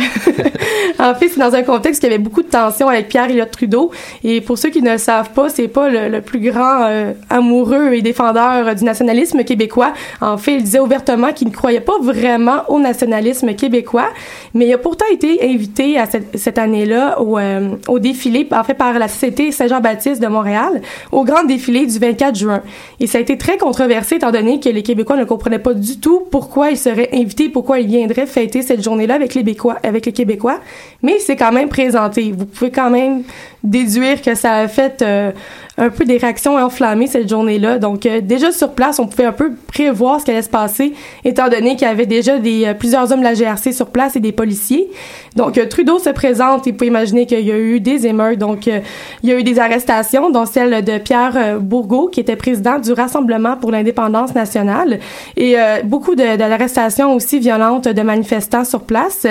[0.99, 3.29] en fait, c'est dans un contexte où il y avait beaucoup de tensions avec Pierre
[3.29, 3.91] Elliott Trudeau.
[4.23, 7.93] Et pour ceux qui ne le savent pas, c'est pas le, plus grand euh, amoureux
[7.93, 9.93] et défendeur euh, du nationalisme québécois.
[10.21, 14.09] En fait, il disait ouvertement qu'il ne croyait pas vraiment au nationalisme québécois,
[14.53, 18.73] mais il a pourtant été invité à cette, année-là au, euh, au défilé, en fait,
[18.73, 22.61] par la Société Saint-Jean-Baptiste de Montréal, au grand défilé du 24 juin.
[22.99, 25.99] Et ça a été très controversé étant donné que les Québécois ne comprenaient pas du
[25.99, 30.05] tout pourquoi ils seraient invités, pourquoi ils viendraient fêter cette journée-là avec les Québécois, avec
[30.05, 30.59] les Québécois.
[31.01, 32.31] Mais c'est quand même présenté.
[32.31, 33.23] Vous pouvez quand même
[33.63, 35.31] déduire que ça a fait euh,
[35.77, 37.79] un peu des réactions enflammées cette journée-là.
[37.79, 40.93] Donc euh, déjà sur place, on pouvait un peu prévoir ce qui allait se passer,
[41.23, 44.15] étant donné qu'il y avait déjà des euh, plusieurs hommes de la GRC sur place
[44.15, 44.89] et des policiers.
[45.35, 48.39] Donc euh, Trudeau se présente et vous pouvez imaginer qu'il y a eu des émeutes.
[48.39, 48.79] Donc euh,
[49.23, 52.79] il y a eu des arrestations, dont celle de Pierre euh, Bourgault, qui était président
[52.79, 54.99] du Rassemblement pour l'indépendance nationale,
[55.37, 59.25] et beaucoup de, de l'arrestation aussi violentes de manifestants sur place.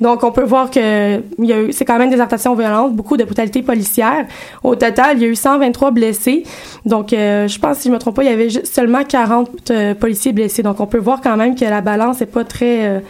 [0.00, 1.22] Donc on peut voir que
[1.70, 4.26] c'est quand même des arrestations violentes, beaucoup de brutalité policière.
[4.62, 6.44] Au total, il y a eu 123 blessés.
[6.84, 9.94] Donc euh, je pense, si je me trompe pas, il y avait seulement 40 euh,
[9.94, 10.62] policiers blessés.
[10.62, 13.00] Donc on peut voir quand même que la balance est pas très euh,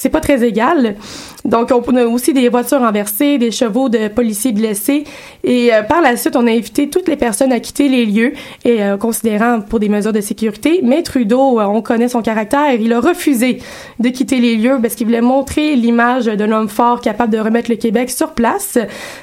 [0.00, 0.96] c'est pas très égal.
[1.44, 5.04] Donc, on a aussi des voitures renversées, des chevaux de policiers blessés.
[5.44, 8.32] Et euh, par la suite, on a invité toutes les personnes à quitter les lieux,
[8.64, 10.80] et euh, considérant pour des mesures de sécurité.
[10.82, 13.58] Mais Trudeau, euh, on connaît son caractère, il a refusé
[13.98, 17.70] de quitter les lieux parce qu'il voulait montrer l'image d'un homme fort capable de remettre
[17.70, 18.78] le Québec sur place.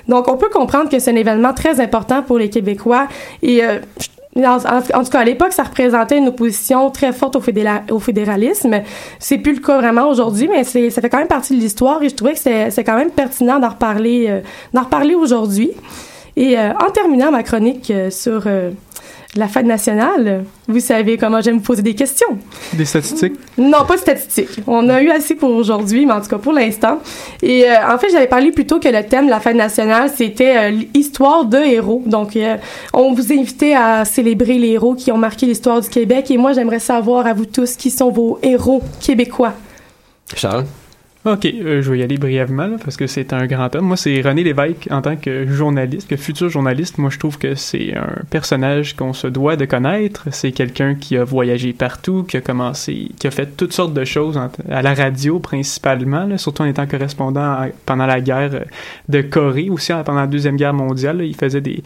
[0.08, 3.08] Donc, on peut comprendre que c'est un événement très important pour les Québécois.
[3.42, 3.80] Et euh,
[4.46, 8.82] en, tout cas, à l'époque, ça représentait une opposition très forte au, fédéralisme.
[9.20, 12.10] C'est plus le cas vraiment aujourd'hui, mais ça fait quand même partie de l'histoire et
[12.10, 15.72] je trouvais que c'est, quand même pertinent d'en reparler, euh, aujourd'hui.
[16.36, 18.48] Et euh, en terminant ma chronique euh, sur
[19.36, 22.40] la fête nationale, vous savez comment j'aime vous poser des questions.
[22.74, 23.34] Des statistiques?
[23.58, 24.62] Non, pas de statistiques.
[24.66, 27.00] On a eu assez pour aujourd'hui, mais en tout cas pour l'instant.
[27.42, 30.58] Et euh, en fait, j'avais parlé plutôt que le thème de la fête nationale, c'était
[30.58, 32.04] euh, l'histoire de héros.
[32.06, 32.58] Donc, euh,
[32.94, 36.32] on vous invitait à célébrer les héros qui ont marqué l'histoire du Québec.
[36.32, 39.54] Et moi, j'aimerais savoir à vous tous qui sont vos héros québécois.
[40.36, 40.66] Charles?
[41.28, 43.84] Ok, euh, je vais y aller brièvement parce que c'est un grand homme.
[43.88, 47.00] Moi, c'est René Lévesque en tant que journaliste, que futur journaliste.
[47.00, 50.24] Moi, je trouve que c'est un personnage qu'on se doit de connaître.
[50.32, 54.06] C'est quelqu'un qui a voyagé partout, qui a commencé, qui a fait toutes sortes de
[54.06, 54.40] choses
[54.72, 58.60] à la radio principalement, surtout en étant correspondant pendant la guerre euh,
[59.10, 61.24] de Corée, aussi en- pendant la deuxième guerre mondiale.
[61.24, 61.84] il faisait des,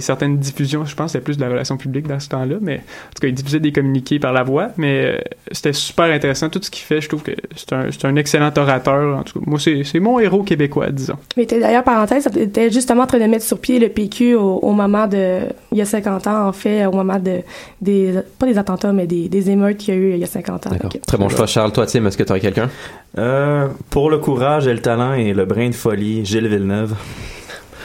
[0.00, 0.86] certaines diffusions.
[0.86, 3.28] Je pense c'était plus de la relation publique dans ce temps-là, mais en tout cas,
[3.28, 4.68] il diffusait des communiqués par la voix.
[4.78, 5.18] Mais euh,
[5.52, 7.02] c'était super intéressant tout ce qu'il fait.
[7.02, 9.18] Je trouve que c'est c'est un excellent grand orateur.
[9.18, 11.16] En tout cas, moi, c'est mon héros québécois, disons.
[11.36, 14.58] Mais t'es- d'ailleurs, parenthèse, t'étais justement en train de mettre sur pied le PQ au,
[14.58, 15.40] au moment de,
[15.72, 17.40] il y a 50 ans, en fait, au moment de,
[17.80, 20.26] des, pas des attentats, mais des, des émeutes qu'il y a eu il y a
[20.26, 20.70] 50 ans.
[21.06, 21.72] Très bon choix, Charles.
[21.72, 22.70] Toi, Tim, est-ce que tu aurais quelqu'un?
[23.18, 26.94] Euh, pour le courage et le talent et le brin de folie, Gilles Villeneuve.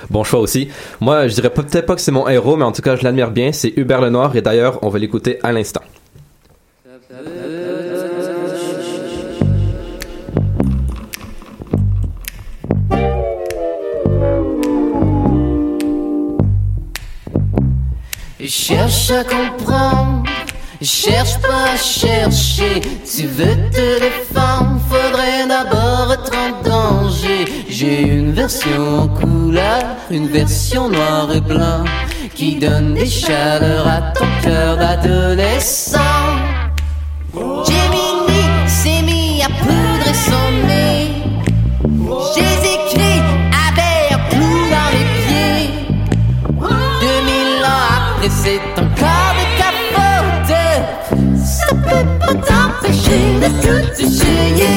[0.10, 0.70] Bon choix aussi.
[1.02, 3.32] Moi, je dirais peut-être pas que c'est mon héros, mais en tout cas, je l'admire
[3.32, 3.52] bien.
[3.52, 5.82] C'est Hubert Lenoir et d'ailleurs, on va l'écouter à l'instant.
[18.50, 20.24] Cherche à comprendre,
[20.82, 22.82] cherche pas à chercher.
[23.06, 27.46] Tu veux te défendre, faudrait d'abord être en danger.
[27.70, 31.84] J'ai une version couleur, une version noir et blanc,
[32.34, 36.00] qui donne des chaleurs à ton cœur d'adolescent.
[37.36, 42.49] Gemini s'est mis à poudrer son nez.
[52.89, 54.75] T'empêcher de tout essayer.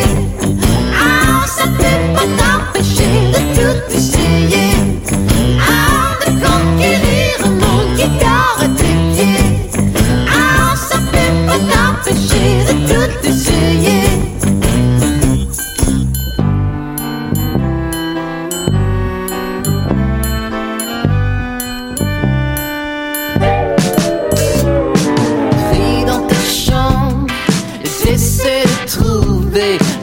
[0.95, 4.69] Ah, ça peut pas t'empêcher de tout essayer.
[5.61, 5.92] Ah,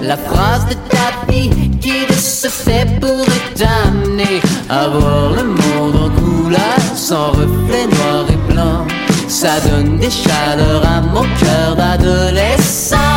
[0.09, 6.09] la phrase de ta vie qui ce fait pourrait t'amener à voir le monde en
[6.19, 8.87] couleur sans reflet noir et blanc.
[9.27, 13.08] Ça donne des chaleurs à mon cœur d'adolescent.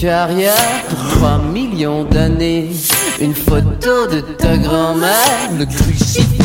[0.00, 2.70] Carrière pour 3 millions d'années.
[3.20, 6.40] Une photo de ta grand-mère, le crucifix,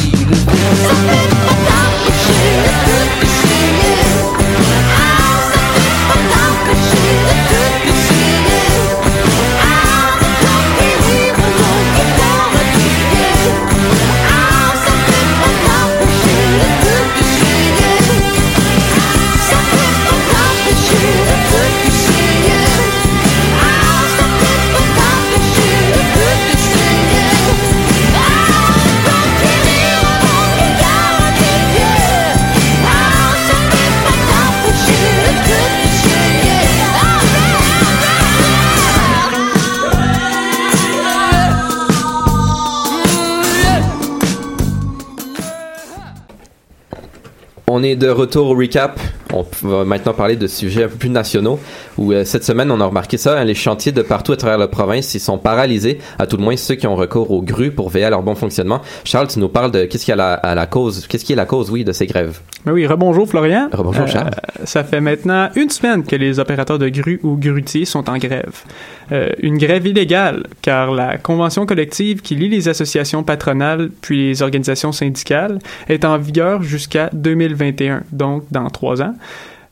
[47.77, 48.97] On est de retour au recap.
[49.35, 51.59] On va maintenant parler de sujets un peu plus nationaux.
[51.97, 54.57] Où euh, cette semaine, on a remarqué ça, hein, les chantiers de partout à travers
[54.57, 55.99] la province, ils sont paralysés.
[56.19, 58.35] À tout le moins ceux qui ont recours aux grues pour veiller à leur bon
[58.35, 58.81] fonctionnement.
[59.03, 61.33] Charles, tu nous parles de qu'est-ce qui est à la, à la cause, qu'est-ce qui
[61.33, 62.39] est la cause, oui, de ces grèves?
[62.65, 63.69] Ben oui, rebonjour Florian.
[63.71, 64.31] Rebonjour, Charles.
[64.63, 68.63] Ça fait maintenant une semaine que les opérateurs de grues ou grutiers sont en grève.
[69.11, 74.41] Euh, une grève illégale, car la convention collective qui lie les associations patronales puis les
[74.41, 79.13] organisations syndicales est en vigueur jusqu'à 2021, donc dans trois ans.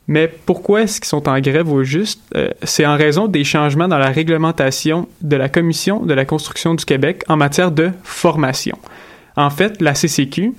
[0.06, 2.20] Mais pourquoi est-ce qu'ils sont en grève au juste?
[2.36, 6.74] Euh, c'est en raison des changements dans la réglementation de la Commission de la construction
[6.74, 8.76] du Québec en matière de formation.
[9.36, 10.52] En fait, la CCQ,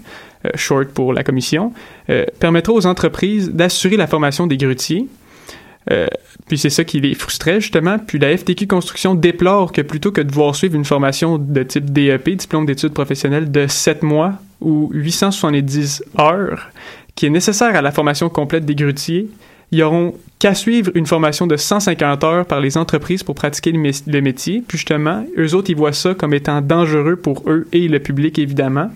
[0.46, 1.74] euh, short pour la Commission,
[2.10, 5.08] euh, permettra aux entreprises d'assurer la formation des grutiers.
[6.48, 8.00] Puis c'est ça qui les frustrait justement.
[8.00, 11.92] Puis la FTQ Construction déplore que plutôt que de devoir suivre une formation de type
[11.92, 16.72] DEP, diplôme d'études professionnelles, de 7 mois ou 870 heures,
[17.16, 19.30] qui est nécessaire à la formation complète des grutiers,
[19.72, 23.80] ils auront qu'à suivre une formation de 150 heures par les entreprises pour pratiquer le,
[23.80, 24.64] mé- le métier.
[24.68, 28.38] Puis justement, eux autres, ils voient ça comme étant dangereux pour eux et le public,
[28.38, 28.92] évidemment.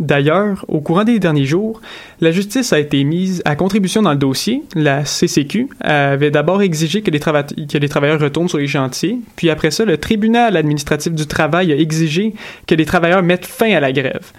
[0.00, 1.80] D'ailleurs, au courant des derniers jours,
[2.20, 4.64] la justice a été mise à contribution dans le dossier.
[4.74, 7.20] La CCQ avait d'abord exigé que les
[7.88, 12.34] travailleurs retournent sur les chantiers, puis après ça, le tribunal administratif du travail a exigé
[12.66, 14.32] que les travailleurs mettent fin à la grève.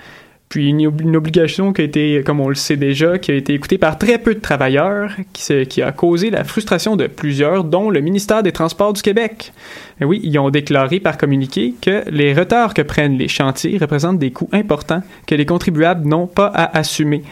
[0.55, 3.33] Puis une, ob- une obligation qui a été, comme on le sait déjà, qui a
[3.33, 7.65] été écoutée par très peu de travailleurs, qui, qui a causé la frustration de plusieurs,
[7.65, 9.51] dont le ministère des Transports du Québec.
[9.99, 14.17] Et oui, ils ont déclaré par communiqué que les retards que prennent les chantiers représentent
[14.17, 17.23] des coûts importants que les contribuables n'ont pas à assumer.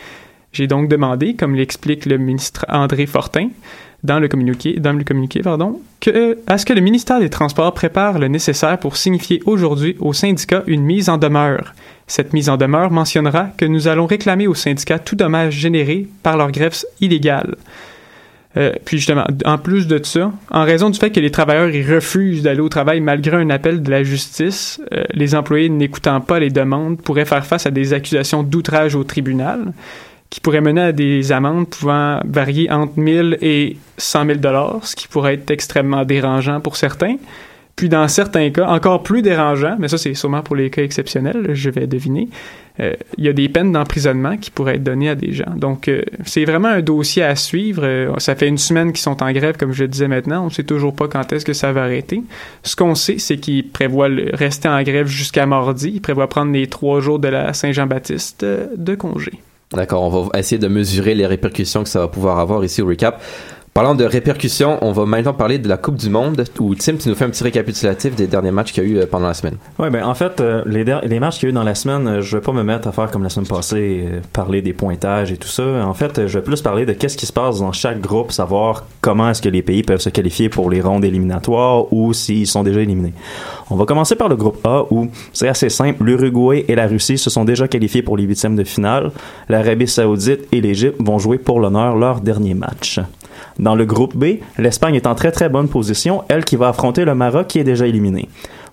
[0.51, 3.47] J'ai donc demandé, comme l'explique le ministre André Fortin,
[4.03, 7.73] dans le communiqué, dans le communiqué pardon, que, à ce que le ministère des Transports
[7.73, 11.73] prépare le nécessaire pour signifier aujourd'hui au syndicat une mise en demeure.
[12.07, 16.35] Cette mise en demeure mentionnera que nous allons réclamer au syndicat tout dommage généré par
[16.35, 17.55] leur grève illégale.
[18.55, 21.91] Euh, puis justement, en plus de ça, en raison du fait que les travailleurs ils
[21.91, 26.39] refusent d'aller au travail malgré un appel de la justice, euh, les employés n'écoutant pas
[26.39, 29.73] les demandes pourraient faire face à des accusations d'outrage au tribunal
[30.33, 34.95] qui pourraient mener à des amendes pouvant varier entre 1000 et 100 000 dollars, ce
[34.95, 37.17] qui pourrait être extrêmement dérangeant pour certains.
[37.75, 41.51] Puis dans certains cas, encore plus dérangeant, mais ça c'est sûrement pour les cas exceptionnels,
[41.53, 42.29] je vais deviner,
[42.79, 45.53] euh, il y a des peines d'emprisonnement qui pourraient être données à des gens.
[45.55, 47.83] Donc euh, c'est vraiment un dossier à suivre.
[47.85, 50.41] Euh, ça fait une semaine qu'ils sont en grève, comme je le disais maintenant.
[50.41, 52.23] On ne sait toujours pas quand est-ce que ça va arrêter.
[52.63, 55.91] Ce qu'on sait, c'est qu'ils prévoient rester en grève jusqu'à mardi.
[55.93, 59.33] Ils prévoient prendre les trois jours de la Saint-Jean-Baptiste de congé.
[59.73, 62.87] D'accord, on va essayer de mesurer les répercussions que ça va pouvoir avoir ici au
[62.87, 63.21] recap.
[63.73, 67.09] Parlant de répercussions, on va maintenant parler de la Coupe du Monde, où Tim, tu
[67.09, 69.33] nous fais un petit récapitulatif des derniers matchs qu'il y a eu euh, pendant la
[69.33, 69.57] semaine.
[69.79, 72.21] Ouais, ben en fait, euh, les, matchs qu'il y a eu dans la semaine, euh,
[72.21, 75.37] je vais pas me mettre à faire comme la semaine passée, parler des pointages et
[75.37, 75.63] tout ça.
[75.87, 78.85] En fait, je vais plus parler de qu'est-ce qui se passe dans chaque groupe, savoir
[79.01, 82.61] comment est-ce que les pays peuvent se qualifier pour les rondes éliminatoires ou s'ils sont
[82.61, 83.13] déjà éliminés.
[83.71, 86.03] On va commencer par le groupe A où c'est assez simple.
[86.03, 89.11] L'Uruguay et la Russie se sont déjà qualifiés pour les huitièmes de finale.
[89.49, 92.99] L'Arabie Saoudite et l'Égypte vont jouer pour l'honneur leur dernier match.
[93.59, 97.05] Dans le groupe B, l'Espagne est en très très bonne position, elle qui va affronter
[97.05, 98.27] le Maroc qui est déjà éliminé.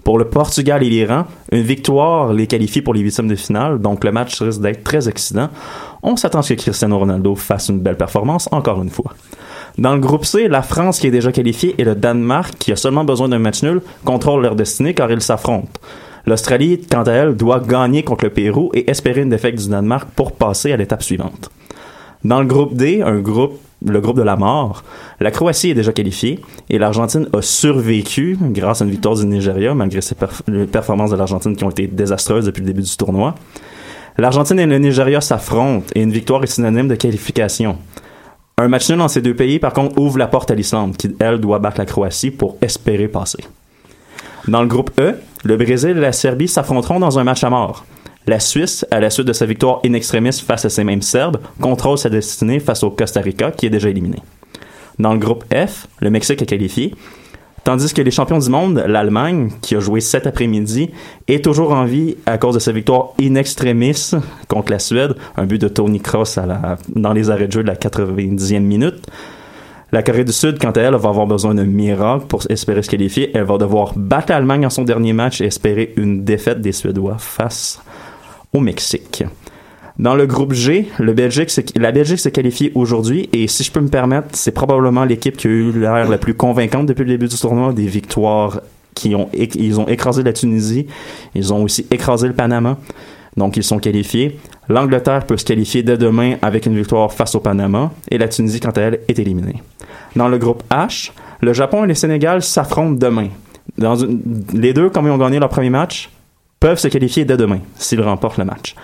[0.04, 4.02] Pour le Portugal et l'Iran, une victoire les qualifie pour les huitièmes de finale, donc
[4.04, 5.50] le match risque d'être très excitant.
[6.02, 9.14] On s'attend à ce que Cristiano Ronaldo fasse une belle performance, encore une fois.
[9.76, 12.76] Dans le groupe C, la France qui est déjà qualifiée et le Danemark qui a
[12.76, 15.80] seulement besoin d'un match nul contrôlent leur destinée car ils s'affrontent.
[16.26, 20.08] L'Australie, quant à elle, doit gagner contre le Pérou et espérer une défaite du Danemark
[20.16, 21.50] pour passer à l'étape suivante.
[22.24, 24.84] Dans le groupe D, un groupe, le groupe de la mort,
[25.20, 29.74] la Croatie est déjà qualifiée et l'Argentine a survécu grâce à une victoire du Nigeria
[29.74, 30.00] malgré
[30.48, 33.34] les performances de l'Argentine qui ont été désastreuses depuis le début du tournoi.
[34.18, 37.78] L'Argentine et le Nigeria s'affrontent et une victoire est synonyme de qualification.
[38.58, 41.16] Un match nul dans ces deux pays, par contre, ouvre la porte à l'Islande, qui,
[41.18, 43.42] elle, doit battre la Croatie pour espérer passer.
[44.46, 45.14] Dans le groupe E,
[45.44, 47.86] le Brésil et la Serbie s'affronteront dans un match à mort.
[48.30, 51.38] La Suisse, à la suite de sa victoire in extremis face à ces mêmes Serbes,
[51.60, 54.18] contrôle sa destinée face au Costa Rica, qui est déjà éliminé.
[55.00, 56.94] Dans le groupe F, le Mexique est qualifié,
[57.64, 60.90] tandis que les champions du monde, l'Allemagne, qui a joué cet après-midi,
[61.26, 64.12] est toujours en vie à cause de sa victoire in extremis
[64.46, 66.00] contre la Suède, un but de Tony
[66.36, 69.08] à la- dans les arrêts de jeu de la 90e minute.
[69.90, 72.90] La Corée du Sud, quant à elle, va avoir besoin d'un miracle pour espérer se
[72.90, 73.32] qualifier.
[73.34, 77.16] Elle va devoir battre l'Allemagne en son dernier match et espérer une défaite des Suédois
[77.18, 77.80] face
[78.52, 79.24] au Mexique.
[79.98, 83.88] Dans le groupe G, Belgique, la Belgique s'est qualifiée aujourd'hui et si je peux me
[83.88, 87.36] permettre, c'est probablement l'équipe qui a eu l'air la plus convaincante depuis le début du
[87.36, 88.60] tournoi, des victoires
[88.94, 90.86] qui ont, ils ont écrasé la Tunisie,
[91.34, 92.78] ils ont aussi écrasé le Panama,
[93.36, 94.38] donc ils sont qualifiés.
[94.68, 98.60] L'Angleterre peut se qualifier dès demain avec une victoire face au Panama et la Tunisie,
[98.60, 99.62] quant à elle, est éliminée.
[100.16, 103.28] Dans le groupe H, le Japon et le Sénégal s'affrontent demain.
[103.78, 103.96] Dans
[104.52, 106.10] les deux, comme ils ont gagné leur premier match,
[106.60, 108.76] peuvent se qualifier dès demain s'ils remportent le match.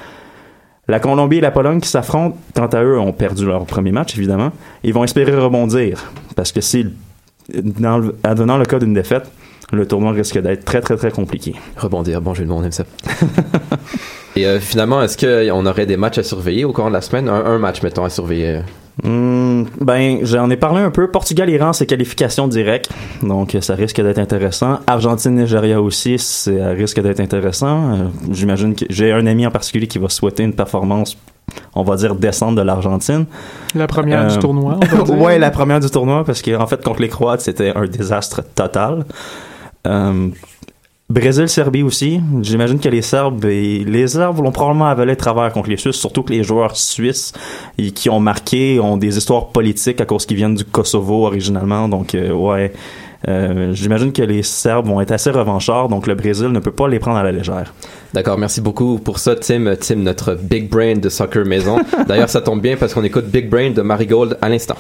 [0.89, 4.17] La Colombie et la Pologne qui s'affrontent, quant à eux, ont perdu leur premier match,
[4.17, 4.53] évidemment.
[4.85, 6.13] Ils vont espérer rebondir.
[6.37, 6.87] Parce que si,
[7.53, 9.31] dans le, advenant le cas d'une défaite,
[9.73, 11.57] le tournoi risque d'être très, très, très compliqué.
[11.77, 12.85] Rebondir, bon jeu de mots, on aime ça.
[14.37, 17.29] Et euh, finalement, est-ce qu'on aurait des matchs à surveiller au cours de la semaine?
[17.29, 18.61] Un match, mettons, à surveiller.
[19.05, 21.11] Hmm, ben, j'en ai parlé un peu.
[21.11, 22.91] Portugal-Iran, c'est qualification directe.
[23.23, 24.79] Donc, ça risque d'être intéressant.
[24.87, 27.93] Argentine-Nigeria aussi, ça risque d'être intéressant.
[27.93, 31.19] Euh, J'imagine que j'ai un ami en particulier qui va souhaiter une performance,
[31.75, 33.27] on va dire, décente de l'Argentine.
[33.75, 35.19] La première Euh, du tournoi, va dire.
[35.21, 39.05] ouais, la première du tournoi, parce qu'en fait, contre les Croates, c'était un désastre total.
[39.87, 40.29] Euh,
[41.09, 42.21] Brésil-Serbie aussi.
[42.43, 45.97] J'imagine que les Serbes et les Serbes vont probablement avaler de travers contre les Suisses,
[45.97, 47.33] surtout que les joueurs suisses
[47.79, 51.89] et qui ont marqué ont des histoires politiques à cause qu'ils viennent du Kosovo originalement.
[51.89, 52.73] Donc, euh, ouais.
[53.29, 56.89] Euh, J'imagine que les Serbes vont être assez revanchards, donc le Brésil ne peut pas
[56.89, 57.73] les prendre à la légère.
[58.13, 59.75] D'accord, merci beaucoup pour ça, Tim.
[59.81, 61.79] Tim, notre Big Brain de Soccer Maison.
[62.09, 64.77] D'ailleurs, ça tombe bien parce qu'on écoute Big Brain de Marigold à l'instant.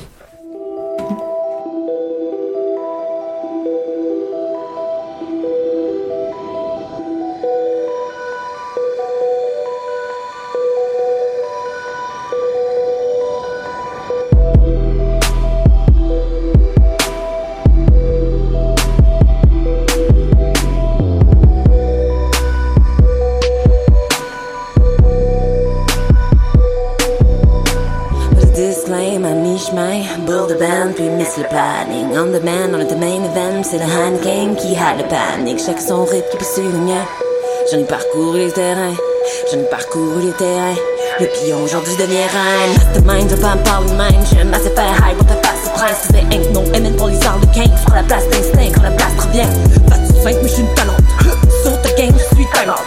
[41.86, 42.72] Aujourd'hui devient reine.
[42.74, 44.26] Mastermind, je pas me parler de même.
[44.32, 46.08] J'aime assez faire high, pour te passer prince.
[46.10, 47.68] C'est ain't no aiming pour les arts de 15.
[47.86, 49.46] Prends la place d'instinct quand la place revient.
[49.46, 51.00] De simple, mais je suis une talente.
[51.62, 52.82] Sur ta game, je suis talent.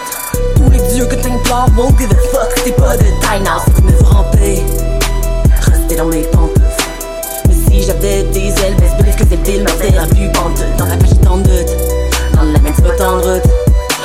[0.56, 2.52] Tous les dieux que t'implores won't give a fuck.
[2.64, 3.04] C'est pas de.
[3.04, 4.64] Si tu me ramper,
[5.62, 6.60] rester dans mes pantoufles.
[7.48, 10.60] Mais si j'avais des ailes, best believe que c'est le mais la plus bande.
[10.78, 11.78] Dans la page en doute,
[12.34, 13.44] dans la main, tu peux t'en route.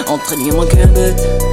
[0.06, 1.43] Entre nous, qu'un but.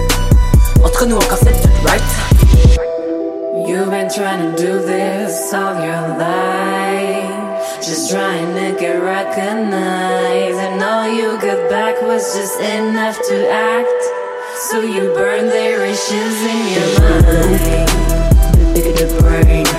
[4.01, 7.81] Been trying to do this all your life.
[7.85, 10.57] Just trying to get recognized.
[10.57, 14.01] And all you got back was just enough to act.
[14.69, 17.89] So you burn their wishes in your mind.
[18.73, 19.70] The brain,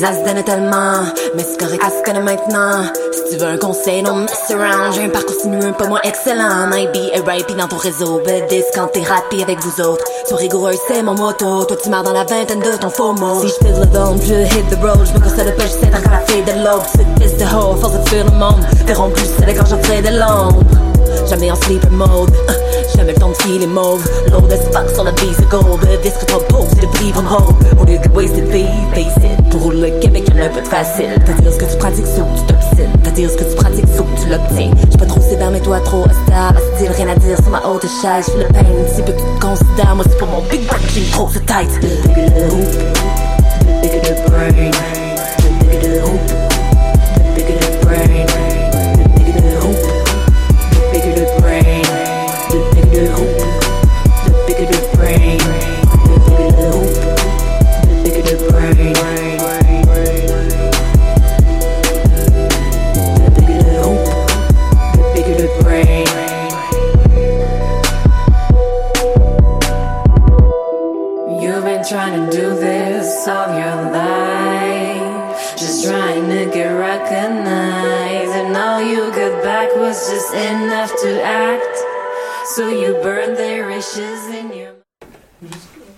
[0.00, 1.02] Les donner tellement,
[1.36, 2.84] mais c'est correct à se connaître maintenant.
[3.12, 4.94] Si tu veux un conseil, non mess around.
[4.94, 6.68] J'ai un parcours sinueux, pas moins excellent.
[6.68, 10.02] Might be a right dans ton réseau, this quand t'es rapide avec vous autres.
[10.26, 11.64] Sois rigoureux, c'est mon moto.
[11.64, 13.42] Toi, tu marres dans la vingtaine de ton faux mot.
[13.42, 15.04] Si je fais le dôme, je hit the road.
[15.04, 16.82] Je me de pas, je sais encore la fille de l'aube.
[16.96, 18.64] C'est pisse de hoe, force de fuir le monde.
[18.86, 20.62] Verront plus, c'est quand j'entrais de l'ombre.
[21.28, 22.32] Jamais en sleeper mode.
[22.96, 24.04] Jamais le temps de filer mauve.
[24.30, 25.80] Low as fuck sur la c'est gold.
[26.02, 27.54] Disque trop c'est de vivre en haut.
[27.78, 29.50] On est de wasted vie, face it.
[29.50, 31.14] Pour le Québec, y'en a un peu de facile.
[31.24, 32.92] T'as dire ce que tu pratiques, sauf tu t'obstines.
[33.02, 34.70] T'as dire ce que tu pratiques, sauf tu l'obtiens.
[34.76, 36.34] J'suis pas trop sévère, mais toi trop hostile.
[36.76, 38.22] Style, rien à dire sur ma haute échelle.
[38.26, 38.64] J'fais le pain,
[38.94, 39.96] si peu que tu te considères.
[39.96, 41.80] Moi, c'est pour mon big break, j'ai une grosse tête.
[41.80, 42.72] Bigger the hoop,
[43.82, 44.70] bigger the brain,
[45.68, 46.49] bigger the hoop,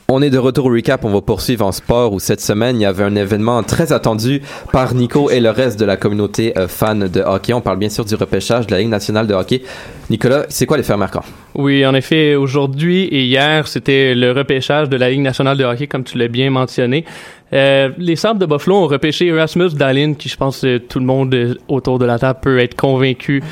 [0.09, 2.83] On est de retour au recap, on va poursuivre en sport où cette semaine il
[2.83, 6.69] y avait un événement très attendu par Nico et le reste de la communauté euh,
[6.69, 7.55] fan de hockey.
[7.55, 9.63] On parle bien sûr du repêchage de la Ligue nationale de hockey.
[10.11, 11.25] Nicolas, c'est quoi les faits marquants?
[11.55, 15.87] Oui, en effet, aujourd'hui et hier, c'était le repêchage de la Ligue nationale de hockey,
[15.87, 17.07] comme tu l'as bien mentionné.
[17.55, 21.07] Euh, les Sables de Buffalo ont repêché Erasmus Dahlin, qui je pense que tout le
[21.07, 23.43] monde euh, autour de la table peut être convaincu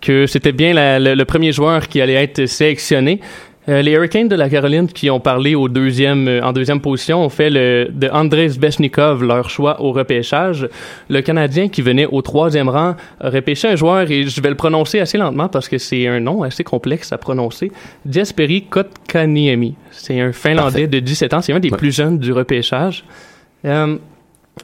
[0.00, 3.20] que c'était bien le premier joueur qui allait être sélectionné.
[3.68, 7.24] Euh, les Hurricanes de la Caroline qui ont parlé au deuxième, euh, en deuxième position
[7.24, 10.68] ont fait le, de Andrei Svechnikov leur choix au repêchage.
[11.08, 14.54] Le Canadien qui venait au troisième rang a repêché un joueur et je vais le
[14.54, 17.72] prononcer assez lentement parce que c'est un nom assez complexe à prononcer.
[18.08, 19.74] Jesperi Kotkaniemi.
[19.90, 21.40] C'est un Finlandais de 17 ans.
[21.40, 23.04] C'est un des plus jeunes du repêchage.
[23.64, 23.96] Euh,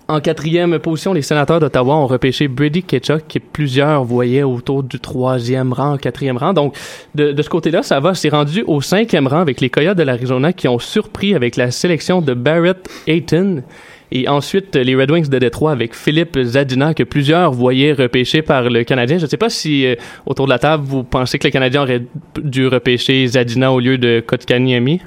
[0.08, 5.00] en quatrième position, les sénateurs d'Ottawa ont repêché Brady Ketchuk, qui plusieurs voyaient autour du
[5.00, 6.52] troisième rang, quatrième rang.
[6.52, 6.76] Donc,
[7.14, 8.14] de, de ce côté-là, ça va.
[8.14, 11.70] C'est rendu au cinquième rang avec les Coyotes de l'Arizona qui ont surpris avec la
[11.70, 13.62] sélection de Barrett Ayton.
[14.10, 18.68] Et ensuite, les Red Wings de Détroit avec Philippe Zadina, que plusieurs voyaient repêché par
[18.68, 19.16] le Canadien.
[19.16, 19.94] Je ne sais pas si, euh,
[20.26, 22.02] autour de la table, vous pensez que le Canadien aurait
[22.36, 25.00] dû repêcher Zadina au lieu de Kotkaniemi?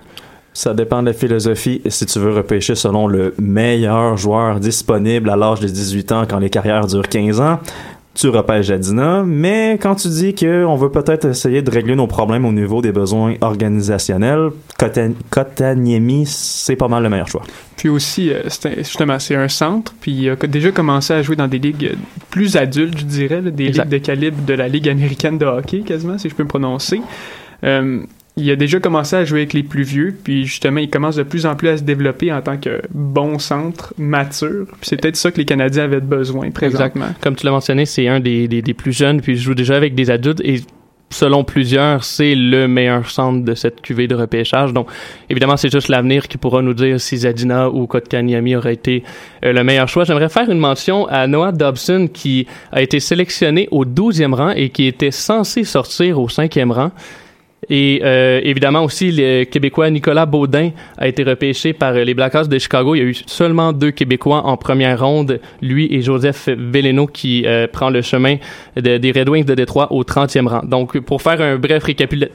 [0.58, 1.82] Ça dépend de la philosophie.
[1.90, 6.40] Si tu veux repêcher selon le meilleur joueur disponible à l'âge de 18 ans quand
[6.40, 7.60] les carrières durent 15 ans,
[8.14, 9.24] tu repêches Jadina.
[9.28, 12.94] Mais quand tu dis qu'on veut peut-être essayer de régler nos problèmes au niveau des
[12.94, 17.42] besoins organisationnels, Kotan- Kotaniemi, c'est pas mal le meilleur choix.
[17.76, 21.22] Puis aussi, euh, c'est un- justement, c'est un centre, puis il a déjà commencé à
[21.22, 21.96] jouer dans des ligues euh,
[22.30, 23.84] plus adultes, je dirais, des Exact.
[23.84, 27.02] ligues de calibre de la Ligue américaine de hockey, quasiment, si je peux me prononcer.
[27.66, 28.00] Euh,
[28.38, 31.24] il a déjà commencé à jouer avec les plus vieux, puis justement, il commence de
[31.24, 34.66] plus en plus à se développer en tant que bon centre mature.
[34.68, 37.06] Puis c'est peut-être ça que les Canadiens avaient besoin présentement.
[37.06, 37.24] Exact.
[37.24, 39.78] Comme tu l'as mentionné, c'est un des, des, des plus jeunes, puis il joue déjà
[39.78, 40.62] avec des adultes et
[41.12, 44.74] selon plusieurs, c'est le meilleur centre de cette cuvée de repêchage.
[44.74, 44.88] Donc,
[45.30, 49.04] évidemment, c'est juste l'avenir qui pourra nous dire si Zadina ou Kotkaniemi aurait été
[49.46, 50.04] euh, le meilleur choix.
[50.04, 54.70] J'aimerais faire une mention à Noah Dobson qui a été sélectionné au 12e rang et
[54.70, 56.92] qui était censé sortir au 5e rang.
[57.70, 62.60] Et euh, évidemment aussi, le Québécois Nicolas Baudin a été repêché par les Blackhawks de
[62.60, 62.96] Chicago.
[62.96, 67.44] Il y a eu seulement deux Québécois en première ronde, lui et Joseph Veleno qui
[67.46, 68.36] euh, prend le chemin
[68.76, 70.62] de- des Red Wings de Détroit au 30e rang.
[70.64, 72.30] Donc, pour faire un bref récapitula-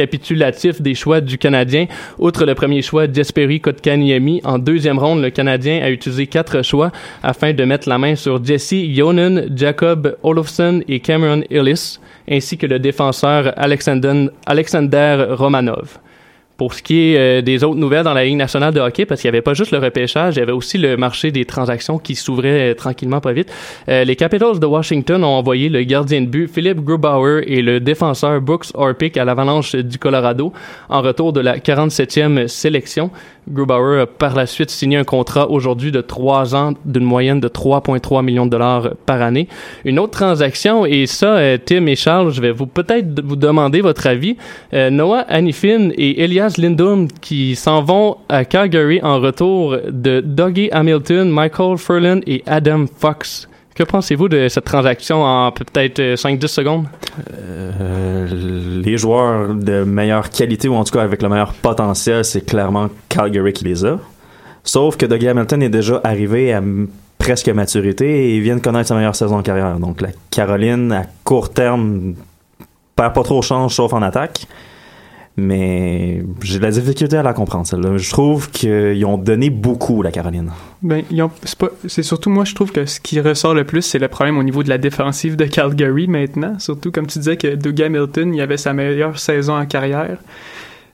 [0.00, 1.86] récapitulatif des choix du Canadien,
[2.18, 6.92] outre le premier choix, Jesperi Kotkaniemi, en deuxième ronde, le Canadien a utilisé quatre choix
[7.22, 11.98] afin de mettre la main sur Jesse Yonen, Jacob Olofsson et Cameron Ellis,
[12.28, 15.98] ainsi que le défenseur Alexander, Romanov.
[16.56, 19.20] Pour ce qui est euh, des autres nouvelles dans la Ligue nationale de hockey, parce
[19.20, 21.98] qu'il n'y avait pas juste le repêchage, il y avait aussi le marché des transactions
[21.98, 23.52] qui s'ouvrait euh, tranquillement pas vite.
[23.88, 27.78] Euh, les Capitals de Washington ont envoyé le gardien de but Philip Grubauer et le
[27.78, 30.52] défenseur Brooks Orpik à l'Avalanche du Colorado
[30.88, 33.10] en retour de la 47e sélection.
[33.48, 37.46] Grubauer a par la suite signé un contrat aujourd'hui de trois ans d'une moyenne de
[37.46, 39.46] 3,3 millions de dollars par année.
[39.84, 43.82] Une autre transaction, et ça, euh, Tim et Charles, je vais vous peut-être vous demander
[43.82, 44.36] votre avis.
[44.74, 50.70] Euh, Noah Hanifin et Elias Lindholm qui s'en vont à Calgary en retour de Dougie
[50.72, 53.48] Hamilton, Michael Furlan et Adam Fox.
[53.74, 56.86] Que pensez-vous de cette transaction en peut-être euh, 5-10 secondes?
[57.30, 58.26] Euh,
[58.82, 62.88] les joueurs de meilleure qualité ou en tout cas avec le meilleur potentiel, c'est clairement
[63.08, 63.98] Calgary qui les a.
[64.64, 66.62] Sauf que Dougie Hamilton est déjà arrivé à
[67.18, 69.78] presque maturité et il vient de connaître sa meilleure saison en carrière.
[69.78, 72.14] Donc la Caroline, à court terme,
[72.94, 74.46] perd pas trop change sauf en attaque.
[75.38, 77.98] Mais j'ai de la difficulté à la comprendre, celle-là.
[77.98, 80.50] Je trouve qu'ils ont donné beaucoup, la Caroline.
[80.80, 81.02] Ben,
[81.86, 84.42] c'est surtout moi, je trouve que ce qui ressort le plus, c'est le problème au
[84.42, 86.58] niveau de la défensive de Calgary maintenant.
[86.58, 90.16] Surtout, comme tu disais, que Doug Hamilton, il avait sa meilleure saison en carrière.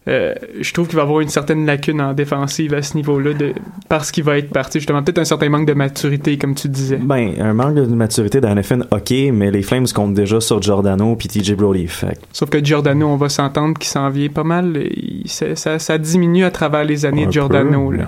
[0.09, 3.53] Euh, je trouve qu'il va avoir une certaine lacune en défensive à ce niveau-là, de,
[3.89, 5.01] parce qu'il va être parti, justement.
[5.03, 6.99] Peut-être un certain manque de maturité, comme tu disais.
[7.01, 11.29] Ben, un manque de maturité d'Anafin, ok, mais les Flames comptent déjà sur Giordano puis
[11.29, 11.87] TJ Brody.
[11.87, 14.77] Fait Sauf que Giordano, on va s'entendre qu'il s'en vient pas mal.
[14.91, 17.91] Il- ça, ça, ça diminue à travers les années Un de Giordano.
[17.91, 18.07] peu, là.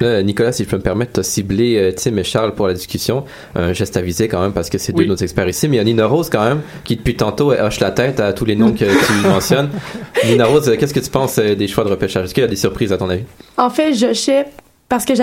[0.00, 2.66] Là, Nicolas, si je peux me permettre, tu as ciblé euh, Tim et Charles pour
[2.66, 3.24] la discussion.
[3.54, 5.04] Un geste avisé quand même parce que c'est deux Oui.
[5.06, 5.68] de nos experts ici.
[5.68, 8.32] Mais il y a Nina Rose quand même qui depuis tantôt hoche la tête à
[8.32, 9.70] tous les noms que tu mentionnes.
[10.26, 12.24] Nina Rose, qu'est-ce que tu penses euh, des choix de repêchage?
[12.24, 13.22] Est-ce qu'il y a des surprises à ton avis?
[13.56, 14.46] En fait, je sais
[14.88, 15.14] parce que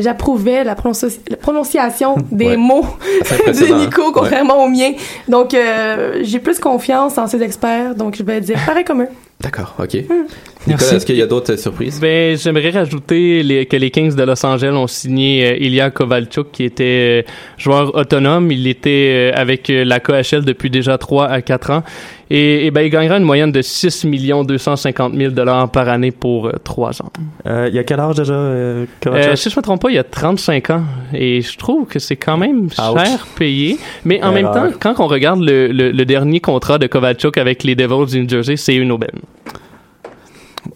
[0.00, 2.56] j'approuvais la, prononci- la prononciation des Ouais.
[2.56, 2.84] mots
[3.30, 4.10] de Nico hein?
[4.14, 4.92] contrairement au mien.
[5.28, 7.94] Donc, euh, j'ai plus confiance en ces experts.
[7.94, 9.08] Donc, je vais dire pareil comme eux.
[9.40, 9.94] D'accord, ok.
[10.08, 10.26] Hmm.
[10.66, 10.94] Nicolas, Merci.
[10.96, 11.98] est-ce qu'il y a d'autres euh, surprises?
[12.00, 16.52] Ben, j'aimerais rajouter les- que les Kings de Los Angeles ont signé euh, Ilya Kovalchuk,
[16.52, 18.52] qui était euh, joueur autonome.
[18.52, 21.82] Il était euh, avec euh, la KHL depuis déjà 3 à 4 ans.
[22.28, 26.52] Et, et ben, il gagnera une moyenne de 6 250 000 dollars par année pour
[26.62, 27.10] 3 ans.
[27.46, 28.84] Euh, il y a quel âge déjà, euh?
[29.06, 30.84] Euh, si je me trompe pas, il y a 35 ans.
[31.14, 32.74] Et je trouve que c'est quand même Ouch.
[32.76, 33.78] cher payé.
[34.04, 37.64] Mais en même temps, quand on regarde le, le- le dernier contrat de Kovalchuk avec
[37.64, 39.18] les Devils du New Jersey, c'est une aubaine.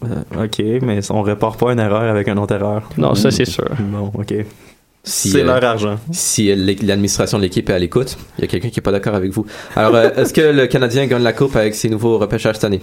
[0.03, 2.89] Euh, ok, mais on répare pas une erreur avec une autre erreur.
[2.97, 3.69] Non, ça, c'est sûr.
[3.79, 4.33] Bon, ok.
[5.05, 5.99] Si, c'est euh, leur argent.
[6.11, 8.91] Si euh, l'administration de l'équipe est à l'écoute, il y a quelqu'un qui est pas
[8.91, 9.45] d'accord avec vous.
[9.75, 12.81] Alors, euh, est-ce que le Canadien gagne la coupe avec ses nouveaux repêchages cette année?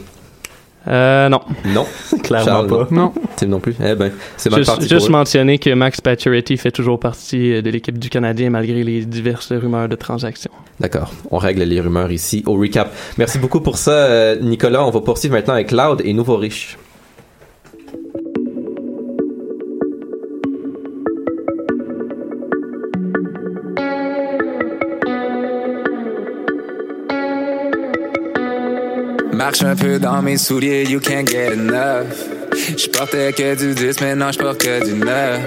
[0.87, 1.41] Euh, non.
[1.67, 1.85] Non?
[2.23, 2.89] Clairement Charles, pas.
[2.93, 3.13] Non.
[3.37, 3.75] Tim non plus?
[3.85, 7.71] Eh ben, c'est mal Juste, parti juste mentionner que Max Pacioretty fait toujours partie de
[7.71, 10.51] l'équipe du Canadien malgré les diverses rumeurs de transactions.
[10.79, 11.13] D'accord.
[11.33, 12.93] On règle les rumeurs ici au recap.
[13.19, 14.85] Merci beaucoup pour ça, Nicolas.
[14.85, 16.79] On va poursuivre maintenant avec Loud et Nouveau Riche.
[29.45, 32.07] Marche un peu dans mes souliers, you can't get enough.
[32.79, 35.41] Je portais que du 10, maintenant je porte que du 9.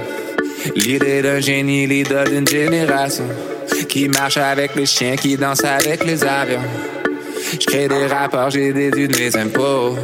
[0.76, 3.24] L'idée d'un génie, l'idole d'une génération.
[3.88, 6.60] Qui marche avec les chiens, qui danse avec les avions.
[7.54, 9.98] Je des rapports, j'ai déduit de mes impôts.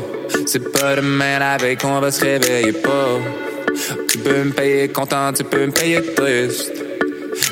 [0.45, 3.19] C'est pas demain la veille qu'on va se réveiller pas.
[4.07, 6.80] Tu peux me payer content, tu peux me payer triste.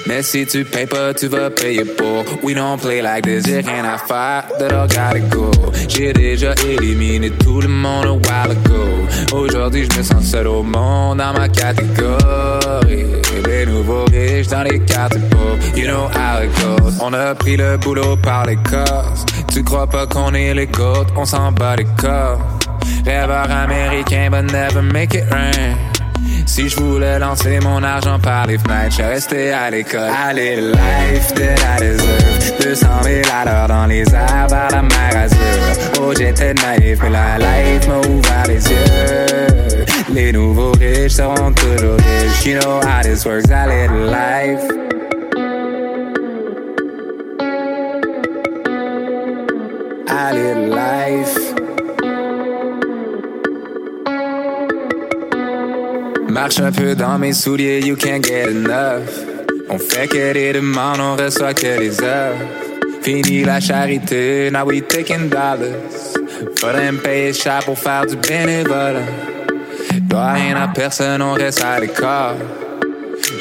[0.08, 2.24] Mais si tu payes pas, tu vas payer pour.
[2.44, 5.52] We don't play like this, j'ai rien à faire, that I gotta go.
[5.88, 9.36] J'ai déjà éliminé tout le monde a while ago.
[9.36, 13.06] Aujourd'hui, je me sens seul au monde dans ma catégorie.
[13.46, 17.00] Les nouveaux riches dans les quartiers pauvres, you know how it goes.
[17.02, 19.26] On a pris le boulot par les cosses.
[19.52, 22.40] Tu crois pas qu'on est les gouttes, on s'en bat les corps.
[23.06, 25.76] Rêveur américain, but never make it rain.
[26.50, 30.10] Si je voulais lancer mon argent par les fenêtres, je resté à l'école.
[30.28, 32.60] Allez, le life that I deserve.
[32.60, 35.38] 200 000 à dans les airs vers la mer Azur.
[36.02, 39.86] Oh, j'étais naïf, mais la life m'a ouvert les yeux.
[40.12, 42.46] Les nouveaux riches seront toujours riches.
[42.46, 44.90] You know how this works, allez, le life.
[50.08, 51.49] Allez, le life.
[56.30, 59.02] Marche un peu dans mes souliers, you can't get enough.
[59.68, 62.46] On fait que des demandes, on reçoit que des offres.
[63.02, 65.76] Fini la charité, now we taking dollars.
[66.60, 69.02] Faudrait me payer cher pour faire du bénévolat.
[70.02, 72.36] Doit rien à personne, on reste à l'écart.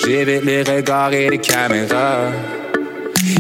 [0.05, 2.31] J'évite les regards et les caméras.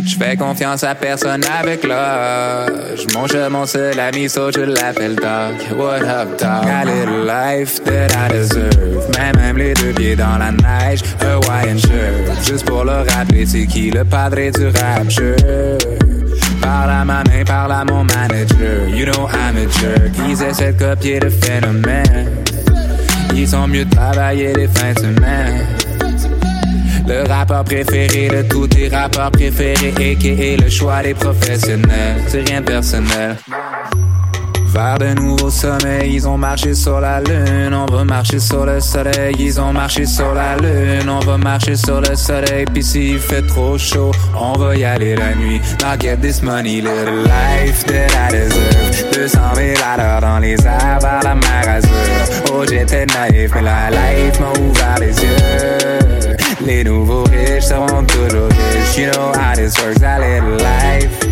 [0.07, 3.07] Je fais confiance à personne avec l'âge.
[3.15, 5.79] Mon jeu, mon seul ami, so je l'appelle Doc.
[5.79, 6.67] What up, dog?
[6.67, 9.09] A little life that I deserve.
[9.17, 12.47] Mais même les deux pieds dans la neige, Hawaiian shirt.
[12.47, 15.37] Juste pour le rappeler, c'est qui le padre du rapture?
[16.61, 18.89] Parle à ma main, parle à mon manager.
[18.89, 20.13] You know I'm a jerk.
[20.29, 22.29] Ils essaient de copier le phénomène.
[23.35, 25.78] Ils sont mieux de travailler les fins de semaine.
[27.09, 30.63] Le rappeur préféré de tous tes rappeurs préférés, a.k.a.
[30.63, 32.23] le choix des professionnels.
[32.27, 33.35] C'est rien de personnel.
[34.67, 37.73] Vers de nouveaux sommets, ils ont marché sur la lune.
[37.73, 41.09] On va marcher sur le soleil, ils ont marché sur la lune.
[41.09, 45.17] On va marcher sur le soleil, puis s'il fait trop chaud, on va y aller
[45.17, 45.63] la nuit.
[45.81, 49.11] Now get this money, little life that I deserve.
[49.15, 51.81] 200 000 à l'heure dans les airs vers la mer.
[52.53, 56.08] Oh, j'étais naïf, mais la life m'a ouvert les yeux.
[56.67, 58.99] Les nouveaux riches seront toujours riches.
[58.99, 61.29] You know how this works, life.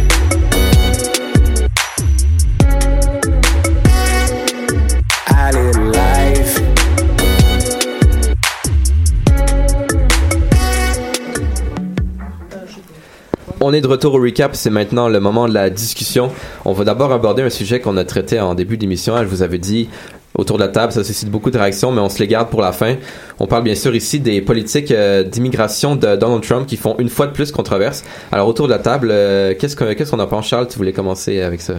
[13.59, 16.31] On est de retour au recap, c'est maintenant le moment de la discussion.
[16.65, 19.17] On va d'abord aborder un sujet qu'on a traité en début d'émission.
[19.19, 19.89] Je vous avais dit
[20.37, 22.61] autour de la table, ça suscite beaucoup de réactions, mais on se les garde pour
[22.61, 22.97] la fin.
[23.39, 27.09] On parle bien sûr ici des politiques euh, d'immigration de Donald Trump qui font une
[27.09, 28.05] fois de plus controverse.
[28.33, 30.69] Alors autour de la table, euh, qu'est-ce que- qu'est-ce qu'on en pense, Charles?
[30.69, 31.75] Tu voulais commencer avec ça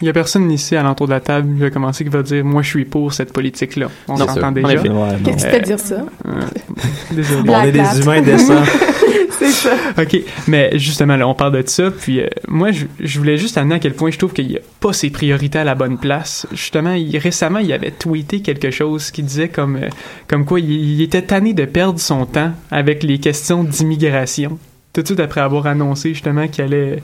[0.00, 2.22] Il y a personne ici à l'entour de la table, je vais commencer, qui va
[2.22, 3.86] dire Moi, je suis pour cette politique-là.
[4.08, 4.68] On Non, s'entend déjà.
[4.74, 6.04] Qu'est-ce qui te fait dire ça?
[6.26, 6.30] Euh,
[7.12, 7.50] désolé.
[7.50, 8.54] On est des humains décents.
[9.30, 9.70] C'est ça.
[9.98, 13.76] OK, mais justement, là, on parle de ça, puis euh, moi, je, voulais juste amener
[13.76, 16.46] à quel point je trouve qu'il n'y a pas ses priorités à la bonne place.
[16.52, 19.88] Justement, récemment, il avait tweeté quelque chose qui disait comme, euh,
[20.28, 24.58] comme quoi il, était tanné de perdre son temps avec les questions d'immigration.
[24.92, 27.02] Tout de suite après avoir annoncé justement qu'il allait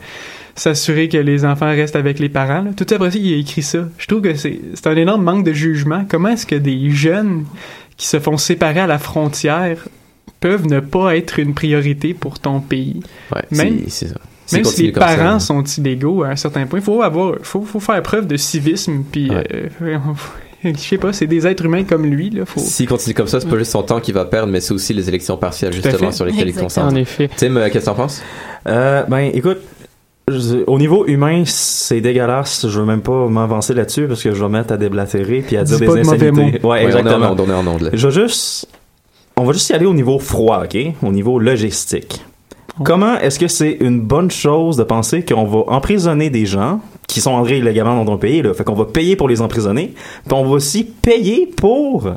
[0.55, 2.63] s'assurer que les enfants restent avec les parents.
[2.63, 2.71] là.
[2.77, 3.89] Tout de suite après il a écrit ça.
[3.97, 6.05] Je trouve que c'est un énorme manque de jugement.
[6.09, 7.45] Comment est-ce que des jeunes
[7.97, 9.89] qui se font séparer à la frontière
[10.41, 13.01] peuvent ne pas être une priorité pour ton pays?
[13.35, 14.21] Ouais, Même, c'est- c'est ça.
[14.47, 17.35] S'il même si les ça, parents sont illégaux à un certain point, il faut avoir,
[17.43, 19.69] faut, faut faire preuve de civisme, puis euh,
[20.65, 22.47] je sais pas, c'est des êtres humains comme lui, là.
[22.47, 22.59] Faut...
[22.61, 24.95] S'il continue comme ça, c'est pas juste son temps qu'il va perdre, mais c'est aussi
[24.95, 26.65] les élections partielles, justement, sur lesquelles il Exactement.
[26.87, 26.93] concentre.
[26.95, 27.29] En effet.
[27.37, 28.23] Tim, euh, qu'est-ce que t'en penses?
[28.67, 29.59] Euh, ben, écoute,
[30.31, 32.67] je- au niveau humain, c'est dégueulasse.
[32.69, 35.63] Je veux même pas m'avancer là-dessus parce que je vais mettre à déblatérer puis à
[35.65, 36.59] Dis dire des pas de mauvais insanités.
[36.63, 36.69] mots.
[36.71, 37.33] Ouais, Ouais, on est en exactement.
[37.33, 37.91] onde, on est en onde.
[37.93, 38.67] Je vais juste,
[39.39, 42.25] on va juste y aller au niveau froid, ok, au niveau logistique.
[42.85, 47.21] Comment est-ce que c'est une bonne chose de penser qu'on va emprisonner des gens qui
[47.21, 48.53] sont entrés illégalement dans ton pays, là?
[48.55, 49.95] Fait qu'on va payer pour les emprisonner,
[50.27, 52.09] puis on va aussi payer pour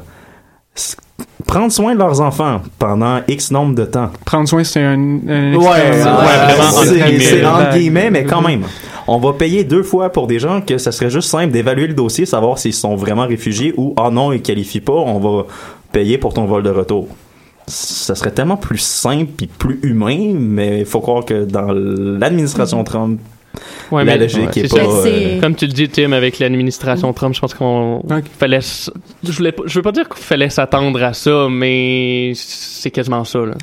[1.48, 4.10] prendre soin de leurs enfants pendant X nombre de temps.
[4.26, 4.94] Prendre soin, c'est un,
[5.28, 5.66] un Ouais,
[6.74, 7.20] c'est- guillemets.
[7.20, 8.64] c'est entre guillemets, mais quand même.
[9.08, 11.94] On va payer deux fois pour des gens que ça serait juste simple d'évaluer le
[11.96, 15.46] dossier, savoir s'ils sont vraiment réfugiés ou ah non, ils qualifient pas, on va
[15.92, 17.08] payer pour ton vol de retour.
[17.68, 22.84] Ça serait tellement plus simple et plus humain, mais il faut croire que dans l'administration
[22.84, 23.20] Trump,
[23.92, 24.78] Ouais, la mais- logique ouais, est pas.
[24.78, 25.08] ça.
[25.08, 28.02] euh, Comme tu le dis, Tim, avec l'administration Trump, je pense qu'on
[28.40, 28.60] fallait.
[29.24, 33.26] Je, voulais pas- je veux pas dire qu'il fallait s'attendre à ça, mais c'est quasiment
[33.26, 33.40] ça.
[33.40, 33.56] Là.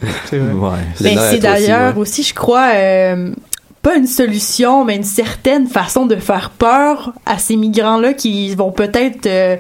[1.01, 3.31] Mais c'est d'ailleurs aussi, je crois, euh,
[3.83, 8.71] pas une solution, mais une certaine façon de faire peur à ces migrants-là qui vont
[8.73, 9.57] peut-être euh,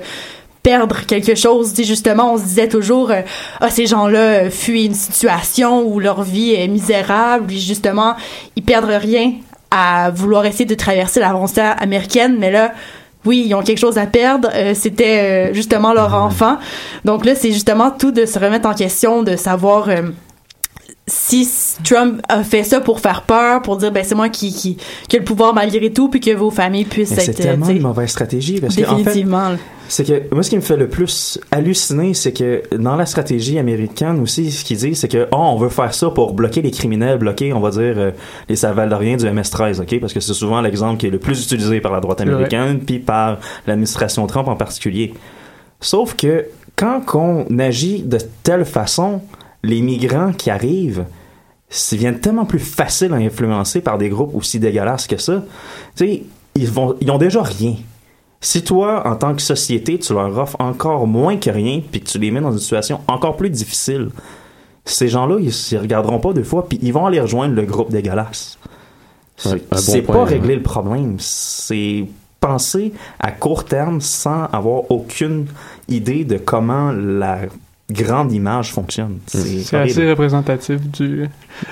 [0.63, 1.71] perdre quelque chose.
[1.71, 3.23] Tu sais, justement, on se disait toujours, euh,
[3.61, 8.15] ah, ces gens-là fuient une situation où leur vie est misérable, puis justement,
[8.57, 9.33] ils perdent rien
[9.71, 12.73] à vouloir essayer de traverser la frontière américaine, mais là,
[13.25, 14.49] oui, ils ont quelque chose à perdre.
[14.55, 16.57] euh, C'était euh, justement leur enfant.
[17.05, 20.03] Donc là, c'est justement tout de se remettre en question, de savoir euh,
[21.09, 21.49] si
[21.83, 24.77] Trump a fait ça pour faire peur, pour dire ben c'est moi qui, qui,
[25.09, 27.67] qui ai le pouvoir malgré tout, puis que vos familles puissent Mais c'est être tellement
[27.67, 29.57] euh, une mauvaise stratégie parce que en fait, définitivement.
[29.89, 33.59] c'est que moi ce qui me fait le plus halluciner c'est que dans la stratégie
[33.59, 36.71] américaine aussi ce qu'ils disent c'est que oh, on veut faire ça pour bloquer les
[36.71, 38.11] criminels bloquer on va dire euh,
[38.49, 39.99] les salvadoriens du MS-13 OK?
[40.01, 42.99] Parce que c'est souvent l'exemple qui est le plus utilisé par la droite américaine puis
[42.99, 45.15] par l'administration Trump en particulier.
[45.81, 46.47] Sauf que
[46.77, 49.21] quand on agit de telle façon
[49.63, 51.05] les migrants qui arrivent
[51.93, 55.45] ils viennent tellement plus faciles à influencer par des groupes aussi dégueulasses que ça.
[55.97, 56.23] Tu sais,
[56.55, 57.75] ils, vont, ils ont déjà rien.
[58.41, 62.09] Si toi, en tant que société, tu leur offres encore moins que rien, puis que
[62.09, 64.11] tu les mets dans une situation encore plus difficile,
[64.85, 67.91] ces gens-là, ils, ils regarderont pas deux fois, puis ils vont aller rejoindre le groupe
[67.91, 68.59] dégueulasse.
[69.37, 70.31] C'est bon point, pas ouais.
[70.31, 72.07] régler le problème, c'est
[72.41, 75.47] penser à court terme sans avoir aucune
[75.89, 77.41] idée de comment la
[77.91, 79.18] grande image fonctionne.
[79.26, 81.26] C'est assez représentatif du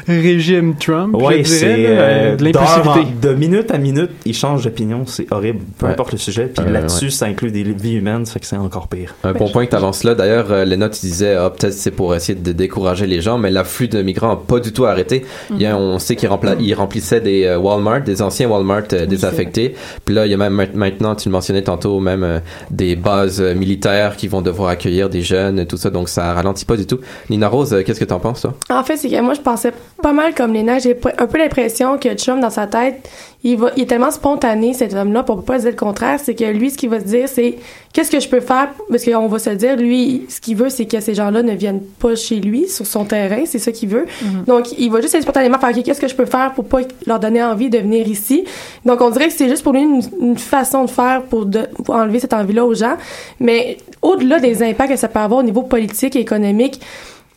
[0.09, 5.61] régime Trump, dirais, c'est euh, de minute à minute, ils changent d'opinion, c'est horrible.
[5.79, 5.93] Peu Ouais.
[5.93, 7.11] importe le sujet, puis Euh, là-dessus, ouais.
[7.11, 9.15] ça inclut des vies humaines, ça fait que c'est encore pire.
[9.25, 10.15] Un bon point que tu avances là.
[10.15, 13.51] D'ailleurs, euh, les notes disaient ah, peut-être c'est pour essayer de décourager les gens, mais
[13.51, 15.25] l'afflux de migrants n'a pas du tout arrêté.
[15.51, 19.07] Il y a, on sait qu'ils rempla- remplissaient des euh, Walmart, des anciens Walmart euh,
[19.07, 19.75] désaffectés.
[20.05, 22.39] Puis là, il y a même ma- maintenant, tu le mentionnais tantôt, même euh,
[22.71, 25.91] des bases militaires qui vont devoir accueillir des jeunes et tout ça.
[25.91, 26.99] Donc ça ralentit pas du tout.
[27.31, 28.55] Nina Rose, euh, qu'est-ce que t'en penses toi?
[28.71, 30.79] En fait, c'est que moi, je pensais pas mal comme Léna.
[30.79, 33.09] J'ai un peu l'impression que Trump, dans sa tête,
[33.51, 36.19] il, va, il est tellement spontané, cet homme-là, pour pas dire le contraire.
[36.23, 37.57] C'est que lui, ce qu'il va se dire, c'est
[37.93, 38.71] qu'est-ce que je peux faire?
[38.91, 41.83] Parce qu'on va se dire, lui, ce qu'il veut, c'est que ces gens-là ne viennent
[42.01, 43.45] pas chez lui, sur son terrain.
[43.47, 44.07] C'est ça qu'il veut.
[44.47, 47.21] Donc, il va juste spontanément faire, OK, qu'est-ce que je peux faire pour pas leur
[47.21, 48.45] donner envie de venir ici?
[48.85, 51.69] Donc, on dirait que c'est juste pour lui une, une façon de faire pour, de-
[51.85, 52.97] pour enlever cette envie-là aux gens.
[53.39, 56.81] Mais au-delà des impacts que ça peut avoir au niveau politique et économique,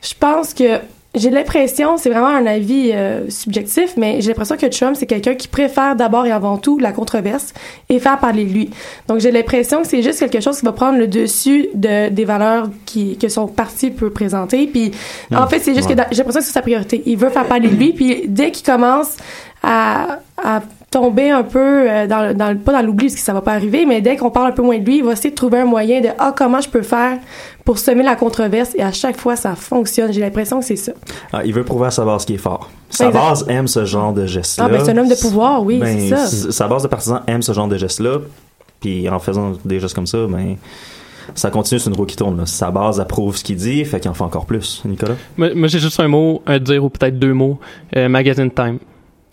[0.02, 0.80] je pense que
[1.16, 5.34] j'ai l'impression, c'est vraiment un avis euh, subjectif, mais j'ai l'impression que Trump, c'est quelqu'un
[5.34, 7.54] qui préfère d'abord et avant tout la controverse
[7.90, 8.70] et faire parler de lui.
[9.08, 12.26] Donc j'ai l'impression que c'est juste quelque chose qui va prendre le dessus de, des
[12.26, 14.68] valeurs qui, que son parti peut présenter.
[14.68, 14.92] Puis
[15.36, 15.96] en fait, c'est juste Ouais.
[15.96, 17.02] que j'ai l'impression que c'est sa priorité.
[17.08, 19.18] Il veut faire parler de lui, puis dès qu'il commence
[19.64, 20.62] à, à
[20.92, 23.42] tomber un peu euh, dans, le- dans le- pas dans l'oubli parce que ça va
[23.42, 25.36] pas arriver, mais dès qu'on parle un peu moins de lui, il va essayer de
[25.36, 27.18] trouver un moyen de ah comment je peux faire
[27.64, 30.12] pour semer la controverse et à chaque fois ça fonctionne.
[30.12, 30.92] J'ai l'impression que c'est ça.
[31.32, 32.70] Ah, il veut prouver à sa base qu'il est fort.
[32.90, 34.66] Sa base aime ce genre de gestes-là.
[34.68, 36.24] Ah, ben, c'est un homme de pouvoir, oui, Ben, c'est ça.
[36.26, 38.18] s- Sa base de partisans aime ce genre de gestes-là.
[38.82, 40.56] Puis en faisant des gestes comme ça, ben,
[41.36, 42.38] ça continue sur une roue qui tourne.
[42.38, 42.46] là.
[42.48, 44.82] Sa base approuve ce qu'il dit, fait qu'il en fait encore plus.
[44.86, 45.16] Nicolas?
[45.38, 47.60] Moi, moi, j'ai juste un mot à dire, ou peut-être deux mots.
[47.96, 48.80] Euh, Magazine Time.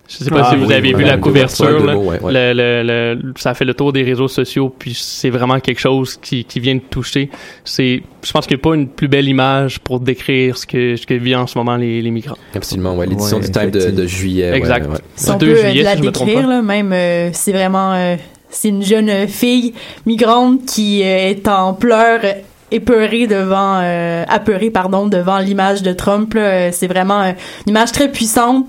[0.08, 1.84] Je sais pas Ah si vous oui, avez vu la couverture.
[1.84, 1.94] là.
[1.94, 2.32] mots, ouais, ouais.
[2.32, 5.80] Le- le- le- ça a fait le tour des réseaux sociaux, puis c'est vraiment quelque
[5.80, 7.28] chose qui, qui vient de toucher.
[7.64, 10.94] C'est, je pense qu'il n'y a pas une plus belle image pour décrire ce que,
[10.96, 12.36] ce que vivent en ce moment les, les migrants.
[12.54, 13.06] Absolument, ouais.
[13.06, 14.52] L'édition Ouais, du Time de, de juillet.
[14.54, 14.88] Exact.
[14.88, 14.98] ouais.
[15.16, 17.92] Si on 2 peut euh, juillet, la si décrire, là, même, euh, c'est vraiment...
[17.94, 18.14] euh,
[18.48, 19.74] c'est une jeune euh, fille
[20.06, 22.32] migrante qui euh, est en pleurs euh,
[22.70, 26.40] épeurée devant euh, apeurée pardon devant l'image de Trump là.
[26.42, 27.32] Euh, c'est vraiment euh,
[27.66, 28.66] une image très puissante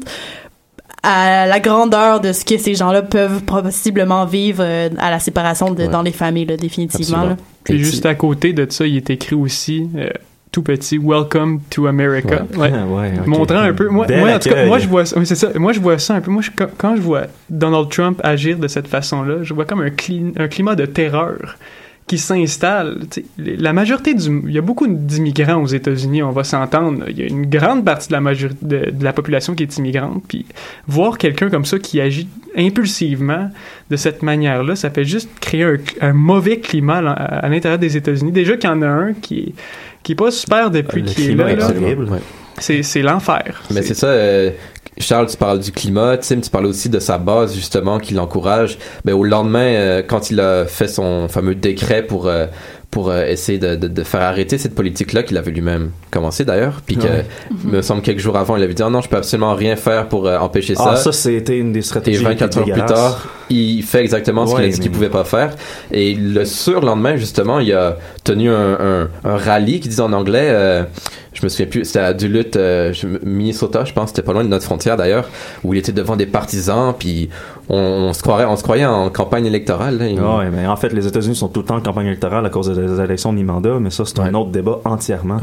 [1.03, 5.71] à la grandeur de ce que ces gens-là peuvent possiblement vivre euh, à la séparation
[5.73, 7.37] de, dans les familles là, définitivement là.
[7.63, 10.09] Puis juste à côté de ça, il est écrit aussi euh,
[10.51, 12.45] tout petit Welcome to America.
[12.57, 12.71] Ouais.
[12.71, 13.27] Ouais, ok.
[13.27, 15.49] Montrant un peu moi, moi en tout cas, moi je vois ça, oui, ça.
[15.55, 18.57] Moi je vois ça un peu moi je- quand, quand je vois Donald Trump agir
[18.57, 21.57] de cette façon-là, je vois comme un, cli- un climat de terreur
[22.07, 22.99] qui s'installe.
[23.11, 24.41] Tu sais, les- La majorité du...
[24.47, 27.03] Il y a beaucoup d'immigrants aux États-Unis, on va s'entendre.
[27.09, 29.77] Il y a une grande partie de la, major- de, de la population qui est
[29.77, 30.23] immigrante.
[30.27, 30.45] Puis
[30.87, 33.49] voir quelqu'un comme ça qui agit impulsivement
[33.89, 37.11] de cette manière-là, ça fait juste créer un, un mauvais climat à,
[37.45, 38.31] à l'intérieur des États-Unis.
[38.31, 39.53] Déjà qu'il y en a un qui est,
[40.03, 41.67] qui est pas super depuis Le qu'il est là.
[42.59, 43.63] c'est l'enfer.
[43.73, 44.51] Mais c'est ça, euh,
[44.99, 48.77] Charles, tu parles du climat, Tim, tu parles aussi de sa base, justement, qui l'encourage.
[49.05, 52.45] Ben, au lendemain, euh, quand il a fait son fameux décret pour, euh,
[52.89, 56.81] pour euh, essayer de, de, de faire arrêter cette politique-là, qu'il avait lui-même commencé d'ailleurs,
[56.85, 57.25] puis que, Ouais.
[57.63, 60.07] me semble, quelques jours avant, il avait dit, oh non, je peux absolument rien faire
[60.07, 60.91] pour empêcher ça.
[60.93, 62.23] Ah, ça, c'était une des Et stratégies.
[62.23, 65.23] 24 heures plus tard, il fait exactement ce qu'il a dit qu'il mais- pouvait pas
[65.25, 65.55] faire.
[65.91, 70.47] Et le surlendemain, justement, il a tenu un, un, un rallye qui dit en anglais,
[70.49, 70.83] euh,
[71.39, 72.91] je me souviens plus, c'était à Duluth, euh,
[73.23, 75.29] Minnesota, je pense, c'était pas loin de notre frontière d'ailleurs,
[75.63, 77.29] où il était devant des partisans, puis
[77.69, 79.99] on, on se croirait, on se croyait en campagne électorale.
[79.99, 80.07] là.
[80.07, 82.43] Il- Ah ouais, mais en fait, les États-Unis sont tout le temps en campagne électorale
[82.45, 85.37] à cause des élections de mi-mandat, mais ça, c'est un autre débat entièrement.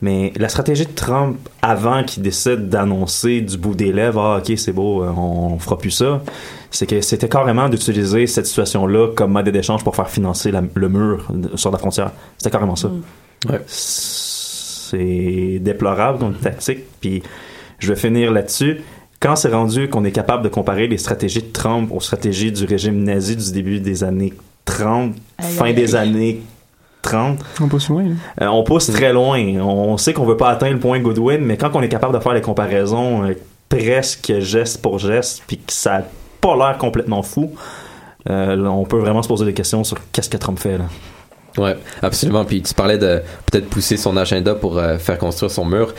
[0.00, 4.56] Mais la stratégie de Trump, avant qu'il décide d'annoncer du bout des lèvres, ah, ok,
[4.58, 6.22] c'est beau, euh, on fera plus ça,
[6.70, 10.88] c'est que c'était carrément d'utiliser cette situation-là comme mode d'échange pour faire financer la- le
[10.88, 12.10] mur sur la frontière.
[12.38, 12.88] C'était carrément ça.
[14.90, 17.22] C'est déplorable comme tactique, puis
[17.78, 18.80] je vais finir là-dessus.
[19.20, 22.64] Quand c'est rendu qu'on est capable de comparer les stratégies de Trump aux stratégies du
[22.64, 24.34] régime nazi du début des années
[24.66, 26.42] 30, Aïe, fin des années
[27.02, 28.02] 30, On pousse loin.
[28.02, 28.14] là.
[28.42, 29.38] euh, on pousse très loin.
[29.60, 32.18] On sait qu'on veut pas atteindre le point Goodwin, mais quand on est capable de
[32.20, 33.34] faire les comparaisons euh,
[33.68, 36.02] presque geste pour geste, puis que ça a
[36.40, 37.52] pas l'air complètement fou,
[38.28, 40.84] euh, on peut vraiment se poser des questions sur qu'est-ce que Trump fait là.
[41.58, 42.44] Ouais, absolument.
[42.44, 45.94] Puis tu parlais de peut-être pousser son agenda pour euh, faire construire son mur.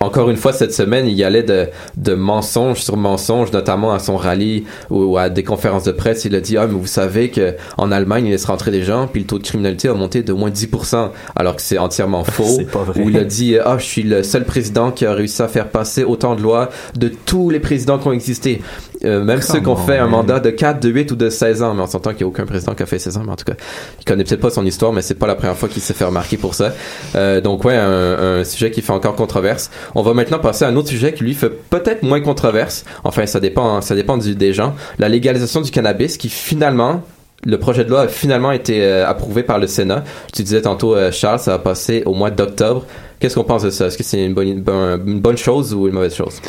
[0.00, 3.98] encore une fois, cette semaine, il y allait de, de mensonge sur mensonge, notamment à
[3.98, 6.24] son rallye ou, ou à des conférences de presse.
[6.24, 9.06] Il a dit, ah, mais vous savez que en Allemagne, il laisse rentrer des gens,
[9.06, 12.24] puis le taux de criminalité a monté de moins de 10%, alors que c'est entièrement
[12.24, 12.44] faux.
[12.58, 13.00] C'est pas vrai.
[13.00, 15.68] Ou il a dit, ah, je suis le seul président qui a réussi à faire
[15.68, 18.60] passer autant de lois de tous les présidents qui ont existé.
[19.04, 21.62] Euh, même ceux qui ont fait un mandat de 4, de 8 ou de 16
[21.62, 23.32] ans, mais on s'entend qu'il n'y a aucun président qui a fait 16 ans, mais
[23.32, 23.54] en tout cas,
[24.00, 26.04] il connaît peut-être pas son histoire, mais c'est pas la première fois qu'il s'est fait
[26.04, 26.72] remarquer pour ça.
[27.14, 29.70] Euh, donc ouais, un, un sujet qui fait encore controverse.
[29.94, 32.84] On va maintenant passer à un autre sujet qui lui fait peut-être moins controverse.
[33.04, 34.74] Enfin, ça dépend, ça dépend du, des gens.
[34.98, 37.02] La légalisation du cannabis qui finalement
[37.44, 40.02] le projet de loi a finalement été euh, approuvé par le Sénat.
[40.34, 42.84] Tu disais tantôt, euh, Charles, ça va passer au mois d'octobre.
[43.20, 43.86] Qu'est-ce qu'on pense de ça?
[43.86, 44.64] Est-ce que c'est une bonne-
[45.06, 46.40] une bonne chose ou une mauvaise chose?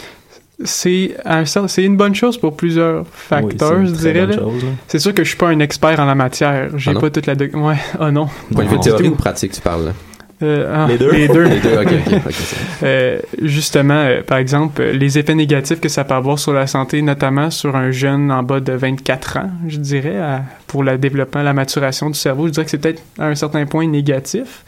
[0.66, 4.28] C'est un sens- c'est une bonne chose pour plusieurs facteurs, Oui, je dirais.
[4.88, 6.70] C'est sûr que je suis pas un expert en la matière.
[6.78, 8.28] J'ai Ah pas toute la doc- ouais, oh non.
[8.54, 9.86] Point de vue théorie ou pratique, tu parles?
[9.86, 9.92] là?
[10.42, 11.12] Euh, ah, Les deux?
[11.12, 11.44] Les deux.
[11.44, 11.90] Les deux, ok,
[12.84, 17.02] Euh, justement, euh, par exemple, les effets négatifs que ça peut avoir sur la santé,
[17.02, 21.42] notamment sur un jeune en bas de 24 ans, je dirais, à- pour le développement,
[21.44, 24.64] la maturation du cerveau, je dirais que c'est peut-être à un certain point négatif.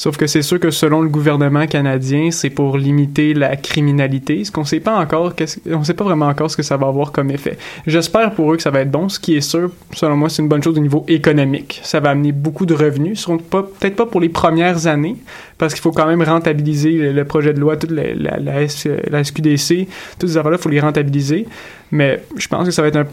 [0.00, 4.44] Sauf que c'est sûr que selon le gouvernement canadien, c'est pour limiter la criminalité.
[4.44, 5.34] Ce qu'on sait pas encore,
[5.70, 7.58] on sait pas vraiment encore ce que ça va avoir comme effet.
[7.86, 9.10] J'espère pour eux que ça va être bon.
[9.10, 11.80] Ce qui est sûr, selon moi, c'est une bonne chose au niveau économique.
[11.82, 13.26] Ça va amener beaucoup de revenus.
[13.50, 15.16] Peut-être pas pour les premières années,
[15.60, 19.88] parce qu'il faut quand même rentabiliser le, projet de loi, toute la, SQDC,
[20.18, 21.46] toutes ces affaires-là, il faut les rentabiliser.
[21.90, 23.04] Mais je pense que ça va être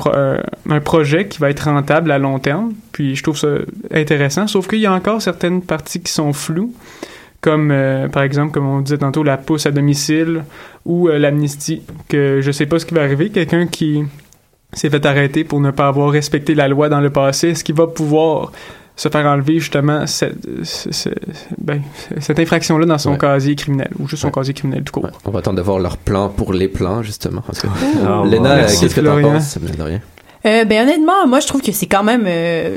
[0.69, 2.71] un projet qui va être rentable à long terme.
[2.93, 3.49] Puis je trouve ça
[3.91, 4.47] intéressant.
[4.47, 6.73] Sauf qu'il y a encore certaines parties qui sont floues,
[7.41, 10.45] comme euh, par exemple, comme on disait tantôt, la pousse à domicile
[10.85, 11.81] ou euh, l'amnistie.
[12.07, 13.29] Que je sais pas ce qui va arriver.
[13.29, 14.05] Quelqu'un qui
[14.71, 17.75] s'est fait arrêter pour ne pas avoir respecté la loi dans le passé, est-ce qu'il
[17.75, 18.53] va pouvoir
[18.97, 20.35] se faire enlever justement cette,
[20.65, 21.09] ce- ce-
[21.57, 21.81] ben,
[22.19, 23.17] cette infraction-là dans son Ouais.
[23.17, 25.09] casier criminel ou juste son casier criminel tout court.
[25.23, 27.41] On va attendre de voir leur plan pour les plans, justement.
[27.45, 27.67] Parce que...
[28.05, 28.55] Ah, Léna, ouais.
[28.57, 29.31] Merci, qu'est-ce que t'en Florian.
[29.33, 29.57] penses?
[29.57, 30.01] de rien?
[30.45, 32.75] Euh, ben honnêtement, moi je trouve que c'est quand même euh,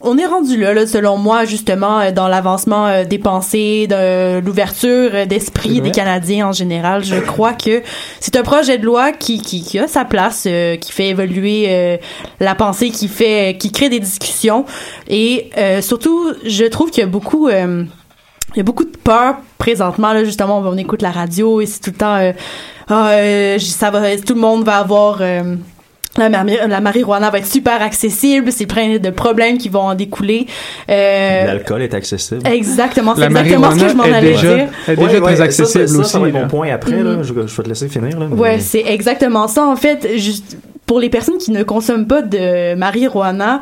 [0.00, 4.40] on est rendu là, là selon moi justement euh, dans l'avancement euh, des pensées, de
[4.40, 7.04] l'ouverture euh, d'esprit des Canadiens en général.
[7.04, 7.82] Je crois que
[8.20, 11.66] c'est un projet de loi qui qui, qui a sa place, euh, qui fait évoluer
[11.68, 11.96] euh,
[12.40, 14.64] la pensée, qui fait qui crée des discussions
[15.08, 17.84] et euh, surtout je trouve qu'il y a beaucoup euh,
[18.54, 21.80] il y a beaucoup de peur présentement là justement on écoute la radio et c'est
[21.80, 22.32] tout le temps euh,
[22.88, 25.56] ah, euh, ça va tout le monde va avoir euh,
[26.18, 29.94] la, mari- la marijuana va être super accessible, c'est plein de problèmes qui vont en
[29.94, 30.46] découler.
[30.90, 32.40] Euh, L'alcool est accessible.
[32.46, 34.68] Exactement, c'est La exactement ce que je m'en allais déjà- dire.
[34.88, 36.10] est déjà Ouais, très accessible ça, ça, aussi.
[36.10, 37.12] Ça va être mon point après, là.
[37.16, 37.22] Mhm.
[37.22, 38.26] Je, je vais te laisser finir, là.
[38.30, 39.64] mais- Ouais, c'est exactement ça.
[39.64, 40.56] En fait, juste
[40.90, 43.60] pour les personnes qui ne consomment pas de marijuana,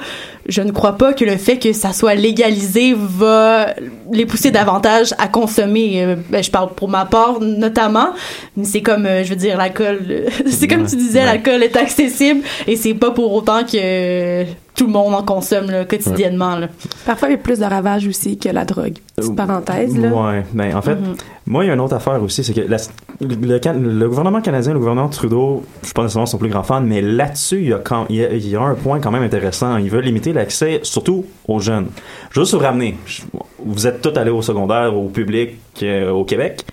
[0.48, 3.74] je ne crois pas que le fait que ça soit légalisé va
[4.10, 6.02] les pousser davantage à consommer.
[6.02, 8.14] Euh, ben, je parle pour ma part notamment,
[8.56, 9.98] mais c'est comme, euh, je veux dire, l'alcool.
[10.08, 14.44] euh, c'est comme tu disais, l'alcool est accessible et c'est pas pour autant que
[14.78, 16.56] tout le monde en consomme là, quotidiennement.
[16.56, 16.68] Là.
[17.04, 18.94] Parfois, il y a plus de ravages aussi que la drogue.
[19.16, 20.08] Petite parenthèse, là.
[20.08, 21.16] Ouais, ben en fait, Mhm.
[21.48, 22.76] moi, il y a une autre affaire aussi, c'est que la-
[23.20, 27.02] le, gouvernement canadien, le gouvernement Trudeau, je suis pas nécessairement son plus grand fan, mais
[27.02, 29.24] là-dessus, il y, a quand, il, y a, il y a un point quand même
[29.24, 29.76] intéressant.
[29.78, 31.88] Ils veulent limiter l'accès, surtout aux jeunes.
[32.30, 32.96] Je veux juste vous ramener.
[33.04, 33.22] Je-
[33.64, 36.64] Vous êtes tous allés au secondaire, au public, euh, au Québec.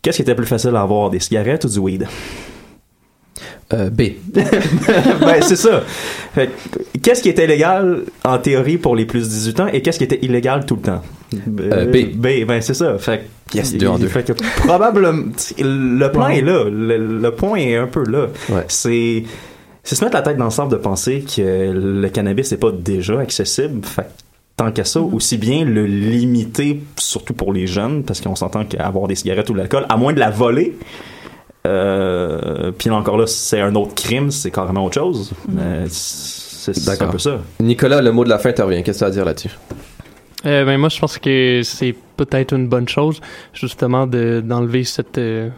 [0.00, 2.06] Qu'est-ce qui était plus facile à avoir, des cigarettes ou du weed?
[3.72, 4.02] Euh, B.
[4.34, 5.82] ben, c'est ça.
[7.02, 10.04] Qu'est-ce qui était légal en théorie pour les plus de 18 ans et qu'est-ce qui
[10.04, 11.02] était illégal tout le temps?
[11.60, 12.14] Euh, B.
[12.14, 12.96] B, ben c'est ça.
[12.98, 14.08] Fait que- Yes, deux en deux.
[14.08, 14.32] Fait que
[14.66, 15.24] probablement,
[15.58, 16.64] le plan est là.
[16.64, 18.26] Le, le point est un peu là.
[18.48, 18.64] Ouais.
[18.68, 19.22] C'est
[19.84, 22.72] c'est se mettre la tête dans le sable de penser que le cannabis n'est pas
[22.72, 23.84] déjà accessible.
[23.84, 24.06] Fait que
[24.56, 29.06] tant qu'à ça, aussi bien le limiter, surtout pour les jeunes, parce qu'on s'entend qu'avoir
[29.06, 30.76] des cigarettes ou de l'alcool, à moins de la voler,
[31.66, 35.32] euh, puis là encore là, c'est un autre crime, c'est carrément autre chose.
[35.48, 37.40] Mais c'est un peu ça.
[37.60, 38.82] Nicolas, le mot de la fin te revient.
[38.82, 39.50] Qu'est-ce que tu as à dire là-dessus?
[40.44, 43.20] Euh, ben moi, je pense que c'est peut-être une bonne chose,
[43.52, 45.48] justement, de, d'enlever cette, euh,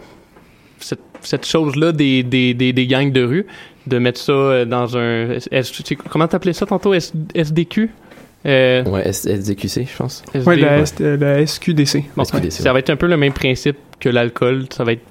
[0.78, 3.46] cette, cette chose-là des, des, des, des gangs de rue,
[3.86, 5.30] de mettre ça euh, dans un...
[5.50, 6.94] S- tu- comment t'appelais ça tantôt?
[6.94, 7.90] S- SDQ?
[8.46, 10.22] Euh, Ouais, S- SDQC, je pense.
[10.34, 10.82] Ouais, la, ouais.
[10.82, 12.04] S- la SQDC.
[12.16, 14.66] Bon, SQDC, ça va être un peu le même principe que l'alcool.
[14.72, 15.02] Ça va être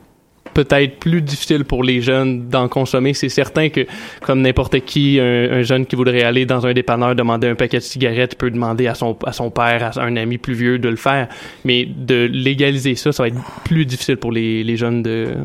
[0.58, 3.14] peut-être plus difficile pour les jeunes d'en consommer.
[3.14, 3.86] C'est certain que,
[4.22, 7.78] comme n'importe qui, un, un jeune qui voudrait aller dans un dépanneur demander un paquet
[7.78, 10.90] de cigarettes peut demander à son, à son père, à un ami plus vieux de
[10.90, 11.28] le faire.
[11.64, 15.36] Mais de légaliser ça, ça va être plus difficile pour les, les jeunes de,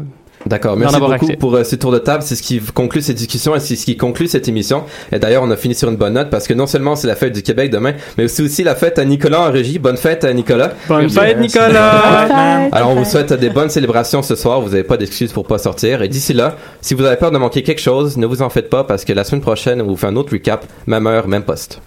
[0.47, 1.37] D'accord, merci beaucoup accès.
[1.37, 2.23] pour euh, ces tours de table.
[2.23, 4.85] C'est ce qui conclut cette discussion et c'est ce qui conclut cette émission.
[5.13, 7.17] Et d'ailleurs, on a fini sur une bonne note parce que non seulement c'est la
[7.17, 9.79] fête du Québec demain, mais aussi aussi la fête à Nicolas en régie.
[9.79, 10.73] Bonne fête à Nicolas.
[10.89, 12.69] Bonne fête, Nicolas!
[12.73, 14.61] Alors, on vous souhaite des bonnes célébrations ce soir.
[14.61, 16.03] Vous n'avez pas d'excuses pour pas sortir.
[16.03, 18.71] Et d'ici là, si vous avez peur de manquer quelque chose, ne vous en faites
[18.71, 20.65] pas parce que la semaine prochaine, on vous fait un autre recap.
[20.87, 21.81] Même heure, même poste.